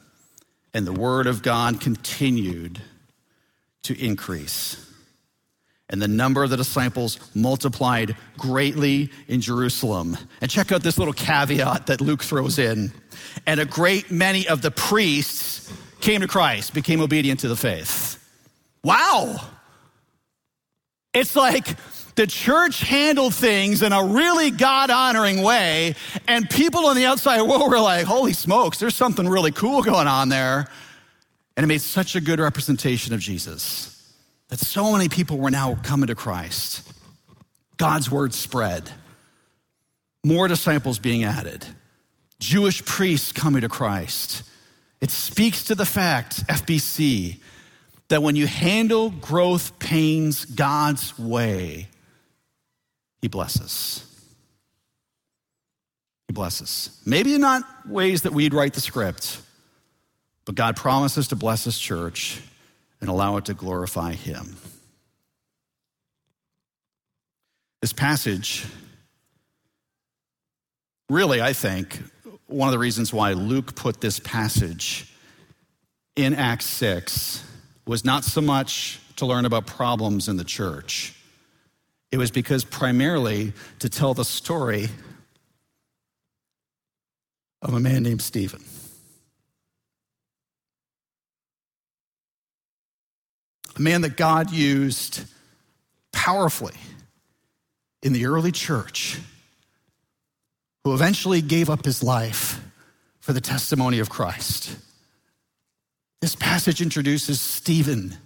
And 0.73 0.85
the 0.85 0.93
word 0.93 1.27
of 1.27 1.41
God 1.41 1.81
continued 1.81 2.79
to 3.83 3.99
increase. 3.99 4.85
And 5.89 6.01
the 6.01 6.07
number 6.07 6.43
of 6.43 6.51
the 6.51 6.57
disciples 6.57 7.19
multiplied 7.33 8.15
greatly 8.37 9.09
in 9.27 9.41
Jerusalem. 9.41 10.17
And 10.39 10.51
check 10.51 10.71
out 10.71 10.83
this 10.83 10.99
little 10.99 11.13
caveat 11.13 11.87
that 11.87 11.99
Luke 11.99 12.23
throws 12.23 12.59
in. 12.59 12.91
And 13.47 13.59
a 13.59 13.65
great 13.65 14.11
many 14.11 14.47
of 14.47 14.61
the 14.61 14.69
priests 14.69 15.73
came 15.99 16.21
to 16.21 16.27
Christ, 16.27 16.73
became 16.75 17.01
obedient 17.01 17.39
to 17.39 17.47
the 17.47 17.55
faith. 17.55 18.23
Wow. 18.83 19.37
It's 21.13 21.35
like 21.35 21.75
the 22.19 22.27
church 22.27 22.81
handled 22.81 23.33
things 23.33 23.81
in 23.81 23.93
a 23.93 24.03
really 24.03 24.51
God 24.51 24.89
honoring 24.89 25.41
way, 25.41 25.95
and 26.27 26.49
people 26.49 26.87
on 26.87 26.97
the 26.97 27.05
outside 27.05 27.41
world 27.41 27.71
were 27.71 27.79
like, 27.79 28.05
holy 28.05 28.33
smokes, 28.33 28.77
there's 28.77 28.93
something 28.93 29.25
really 29.25 29.53
cool 29.53 29.81
going 29.81 30.05
on 30.05 30.27
there. 30.27 30.67
And 31.55 31.63
it 31.63 31.67
made 31.67 31.79
such 31.79 32.17
a 32.17 32.21
good 32.21 32.41
representation 32.41 33.13
of 33.13 33.21
Jesus 33.21 34.13
that 34.49 34.59
so 34.59 34.91
many 34.91 35.07
people 35.07 35.37
were 35.37 35.49
now 35.49 35.75
coming 35.75 36.07
to 36.07 36.15
Christ. 36.15 36.91
God's 37.77 38.11
word 38.11 38.33
spread, 38.33 38.91
more 40.21 40.49
disciples 40.49 40.99
being 40.99 41.23
added, 41.23 41.65
Jewish 42.41 42.83
priests 42.83 43.31
coming 43.31 43.61
to 43.61 43.69
Christ. 43.69 44.43
It 44.99 45.09
speaks 45.09 45.63
to 45.65 45.75
the 45.75 45.85
fact, 45.85 46.45
FBC, 46.47 47.37
that 48.09 48.21
when 48.21 48.35
you 48.35 48.45
handle 48.45 49.09
growth 49.09 49.79
pains 49.79 50.43
God's 50.43 51.17
way, 51.17 51.87
He 53.21 53.27
blesses. 53.27 54.05
He 56.27 56.33
blesses. 56.33 57.01
Maybe 57.05 57.37
not 57.37 57.63
ways 57.87 58.21
that 58.21 58.33
we'd 58.33 58.53
write 58.53 58.73
the 58.73 58.81
script, 58.81 59.41
but 60.45 60.55
God 60.55 60.75
promises 60.75 61.27
to 61.29 61.35
bless 61.35 61.63
His 61.63 61.77
church 61.77 62.41
and 63.01 63.09
allow 63.09 63.37
it 63.37 63.45
to 63.45 63.53
glorify 63.53 64.13
Him. 64.13 64.55
This 67.81 67.93
passage, 67.93 68.65
really, 71.09 71.41
I 71.41 71.53
think, 71.53 72.01
one 72.47 72.67
of 72.67 72.73
the 72.73 72.79
reasons 72.79 73.13
why 73.13 73.33
Luke 73.33 73.75
put 73.75 74.01
this 74.01 74.19
passage 74.19 75.13
in 76.15 76.33
Acts 76.33 76.65
6 76.65 77.43
was 77.85 78.03
not 78.03 78.23
so 78.23 78.41
much 78.41 78.99
to 79.15 79.25
learn 79.25 79.45
about 79.45 79.65
problems 79.65 80.27
in 80.27 80.37
the 80.37 80.43
church. 80.43 81.15
It 82.11 82.17
was 82.17 82.31
because 82.31 82.63
primarily 82.63 83.53
to 83.79 83.89
tell 83.89 84.13
the 84.13 84.25
story 84.25 84.89
of 87.61 87.73
a 87.73 87.79
man 87.79 88.03
named 88.03 88.21
Stephen. 88.21 88.63
a 93.79 93.81
man 93.81 94.01
that 94.01 94.17
God 94.17 94.51
used 94.51 95.23
powerfully 96.11 96.75
in 98.03 98.13
the 98.13 98.25
early 98.25 98.51
church, 98.51 99.17
who 100.83 100.93
eventually 100.93 101.41
gave 101.41 101.69
up 101.69 101.85
his 101.85 102.03
life 102.03 102.61
for 103.21 103.33
the 103.33 103.41
testimony 103.41 103.99
of 103.99 104.09
Christ. 104.09 104.77
This 106.21 106.35
passage 106.35 106.81
introduces 106.81 107.39
Stephen 107.39 108.17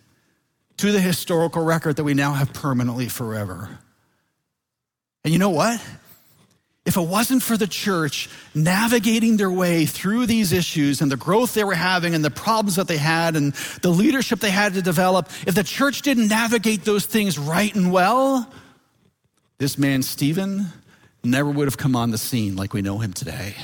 to 0.78 0.92
the 0.92 1.00
historical 1.00 1.64
record 1.64 1.98
that 1.98 2.04
we 2.04 2.14
now 2.14 2.34
have 2.34 2.54
permanently 2.54 3.08
forever. 3.08 3.80
And 5.24 5.32
you 5.32 5.40
know 5.40 5.52
what? 5.52 5.82
If 6.86 6.98
it 6.98 7.08
wasn't 7.08 7.42
for 7.42 7.56
the 7.56 7.68
church 7.68 8.30
navigating 8.54 9.38
their 9.38 9.52
way 9.52 9.86
through 9.86 10.26
these 10.26 10.52
issues 10.52 11.02
and 11.02 11.10
the 11.10 11.16
growth 11.16 11.54
they 11.54 11.64
were 11.64 11.74
having 11.74 12.14
and 12.14 12.26
the 12.26 12.32
problems 12.32 12.76
that 12.76 12.90
they 12.90 12.98
had 12.98 13.38
and 13.38 13.54
the 13.82 13.90
leadership 13.90 14.40
they 14.40 14.52
had 14.52 14.74
to 14.74 14.82
develop, 14.82 15.30
if 15.48 15.56
the 15.56 15.64
church 15.64 16.02
didn't 16.02 16.28
navigate 16.28 16.84
those 16.84 17.06
things 17.06 17.40
right 17.40 17.74
and 17.74 17.94
well, 17.94 18.52
this 19.60 19.78
man, 19.78 20.04
Stephen, 20.04 20.66
never 21.24 21.50
would 21.50 21.68
have 21.68 21.78
come 21.78 21.96
on 21.96 22.12
the 22.12 22.18
scene 22.18 22.58
like 22.58 22.74
we 22.74 22.82
know 22.82 22.98
him 22.98 23.14
today. 23.14 23.56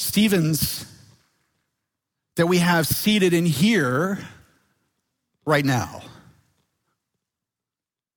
Stevens 0.00 0.84
that 2.36 2.46
we 2.46 2.58
have 2.58 2.86
seated 2.86 3.32
in 3.32 3.46
here 3.46 4.18
right 5.44 5.64
now. 5.64 6.02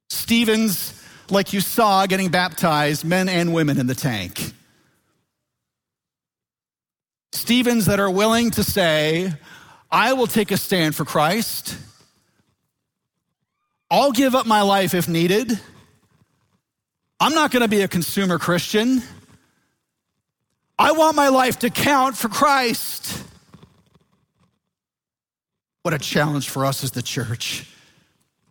Stevens 0.10 1.02
like 1.30 1.54
you 1.54 1.62
saw 1.62 2.06
getting 2.06 2.30
baptized, 2.30 3.04
men 3.04 3.28
and 3.30 3.54
women 3.54 3.80
in 3.80 3.88
the 3.88 3.96
tank. 3.96 4.54
Stevens 7.34 7.86
that 7.88 8.00
are 8.00 8.10
willing 8.10 8.52
to 8.52 8.64
say, 8.64 9.34
I 9.92 10.14
will 10.14 10.28
take 10.28 10.52
a 10.52 10.58
stand 10.58 10.96
for 10.96 11.06
Christ. 11.06 11.78
I'll 13.90 14.12
give 14.12 14.36
up 14.36 14.46
my 14.46 14.62
life 14.62 14.94
if 14.94 15.08
needed. 15.08 15.60
I'm 17.20 17.34
not 17.34 17.52
going 17.52 17.62
to 17.62 17.68
be 17.68 17.82
a 17.82 17.88
consumer 17.88 18.40
Christian. 18.40 19.02
I 20.78 20.92
want 20.92 21.16
my 21.16 21.30
life 21.30 21.60
to 21.60 21.70
count 21.70 22.18
for 22.18 22.30
Christ. 22.30 23.25
What 25.86 25.94
a 25.94 26.00
challenge 26.00 26.50
for 26.50 26.66
us 26.66 26.84
as 26.84 26.90
the 26.90 27.04
church 27.04 27.68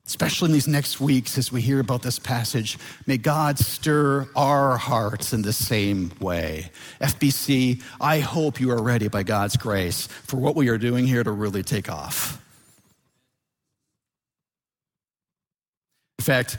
especially 0.07 0.47
in 0.47 0.53
these 0.53 0.69
next 0.69 1.01
weeks 1.01 1.37
as 1.37 1.51
we 1.51 1.61
hear 1.61 1.81
about 1.81 2.03
this 2.03 2.21
passage. 2.21 2.79
May 3.09 3.17
God 3.17 3.59
stir 3.59 4.29
our 4.37 4.77
hearts 4.77 5.33
in 5.33 5.43
the 5.43 5.53
same 5.53 6.13
way. 6.21 6.71
FBC, 7.01 7.83
I 8.01 8.21
hope 8.21 8.61
you 8.61 8.71
are 8.71 8.81
ready 8.81 9.09
by 9.09 9.25
God's 9.25 9.57
grace 9.57 10.07
for 10.07 10.37
what 10.37 10.55
we 10.55 10.69
are 10.69 10.79
doing 10.79 11.09
here 11.09 11.25
to 11.25 11.33
really 11.33 11.65
take 11.65 11.91
off. 11.91 12.41
In 16.21 16.25
fact, 16.25 16.59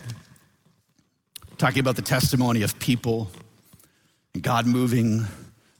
talking 1.57 1.79
about 1.79 1.95
the 1.95 2.01
testimony 2.01 2.63
of 2.63 2.77
people, 2.79 3.31
God 4.41 4.65
moving, 4.65 5.25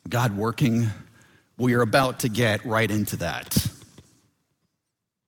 God 0.08 0.38
working, 0.38 0.88
we 1.58 1.73
are 1.73 1.81
about 1.81 2.19
to 2.19 2.29
get 2.29 2.63
right 2.65 2.89
into 2.89 3.17
that. 3.17 3.74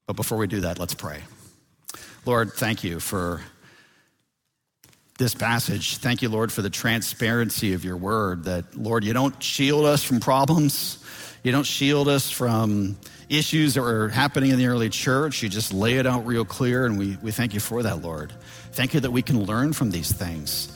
But 0.08 0.16
before 0.16 0.38
we 0.38 0.48
do 0.48 0.62
that, 0.62 0.80
let's 0.80 0.94
pray. 0.94 1.22
Lord, 2.26 2.54
thank 2.54 2.84
you 2.84 3.00
for 3.00 3.42
this 5.18 5.36
passage. 5.36 5.98
Thank 5.98 6.22
you, 6.22 6.30
Lord, 6.30 6.52
for 6.52 6.62
the 6.62 6.70
transparency 6.70 7.74
of 7.74 7.84
your 7.84 7.98
word 7.98 8.46
that, 8.46 8.76
Lord, 8.76 9.04
you 9.04 9.14
don't 9.14 9.42
shield 9.44 9.86
us 9.86 10.04
from 10.04 10.20
problems. 10.20 11.04
You 11.44 11.52
don't 11.52 11.66
shield 11.66 12.08
us 12.08 12.32
from 12.32 12.98
issues 13.30 13.74
that 13.74 13.82
were 13.82 14.10
happening 14.10 14.52
in 14.52 14.58
the 14.58 14.68
early 14.68 14.90
church. 14.90 15.44
You 15.44 15.50
just 15.50 15.74
lay 15.74 15.98
it 15.98 16.08
out 16.08 16.26
real 16.26 16.46
clear, 16.46 16.86
and 16.86 16.98
we, 16.98 17.18
we 17.22 17.32
thank 17.32 17.54
you 17.54 17.60
for 17.60 17.84
that, 17.84 18.02
Lord. 18.02 18.32
Thank 18.72 18.94
you 18.94 19.00
that 19.02 19.12
we 19.12 19.22
can 19.22 19.44
learn 19.44 19.74
from 19.74 19.92
these 19.92 20.12
things. 20.12 20.72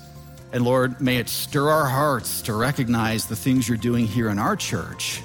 And 0.52 0.66
Lord, 0.66 1.00
may 1.00 1.18
it 1.18 1.30
stir 1.30 1.70
our 1.70 1.86
hearts 1.86 2.42
to 2.44 2.54
recognize 2.54 3.28
the 3.28 3.36
things 3.36 3.70
you're 3.70 3.78
doing 3.78 4.06
here 4.06 4.28
in 4.30 4.40
our 4.40 4.58
church. 4.58 5.22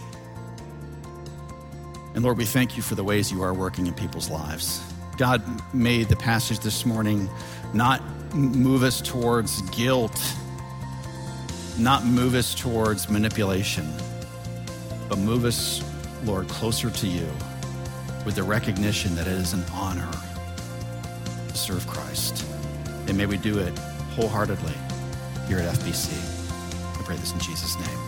And 2.16 2.24
Lord, 2.24 2.38
we 2.38 2.46
thank 2.46 2.78
you 2.78 2.82
for 2.82 2.94
the 2.94 3.04
ways 3.04 3.30
you 3.30 3.42
are 3.42 3.52
working 3.52 3.86
in 3.86 3.92
people's 3.92 4.30
lives. 4.30 4.80
God 5.18 5.42
made 5.74 6.08
the 6.08 6.16
passage 6.16 6.60
this 6.60 6.86
morning 6.86 7.28
not 7.74 8.02
move 8.34 8.84
us 8.84 9.02
towards 9.02 9.60
guilt, 9.68 10.18
not 11.78 12.06
move 12.06 12.34
us 12.34 12.54
towards 12.54 13.10
manipulation, 13.10 13.92
but 15.10 15.18
move 15.18 15.44
us, 15.44 15.84
Lord, 16.24 16.48
closer 16.48 16.88
to 16.88 17.06
you 17.06 17.28
with 18.24 18.34
the 18.34 18.42
recognition 18.42 19.14
that 19.16 19.26
it 19.26 19.34
is 19.34 19.52
an 19.52 19.62
honor 19.74 20.10
to 21.48 21.54
serve 21.54 21.86
Christ. 21.86 22.46
And 23.08 23.18
may 23.18 23.26
we 23.26 23.36
do 23.36 23.58
it 23.58 23.78
wholeheartedly 24.16 24.72
here 25.48 25.58
at 25.58 25.74
FBC. 25.74 26.14
I 26.98 27.02
pray 27.02 27.16
this 27.16 27.34
in 27.34 27.40
Jesus' 27.40 27.78
name. 27.78 28.05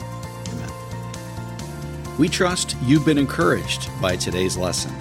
We 2.19 2.29
trust 2.29 2.77
you've 2.83 3.05
been 3.05 3.17
encouraged 3.17 3.89
by 4.03 4.17
today's 4.17 4.57
lesson. 4.57 4.93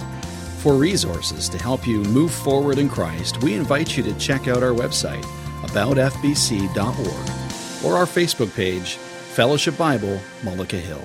For 0.58 0.74
resources 0.74 1.48
to 1.48 1.58
help 1.58 1.86
you 1.86 2.02
move 2.04 2.32
forward 2.32 2.78
in 2.78 2.88
Christ, 2.88 3.42
we 3.42 3.54
invite 3.54 3.96
you 3.96 4.04
to 4.04 4.16
check 4.18 4.46
out 4.46 4.62
our 4.62 4.72
website, 4.72 5.24
aboutfbc.org, 5.62 7.84
or 7.84 7.96
our 7.96 8.06
Facebook 8.06 8.54
page, 8.54 8.94
Fellowship 8.94 9.76
Bible, 9.76 10.20
Mullica 10.42 10.78
Hill. 10.78 11.02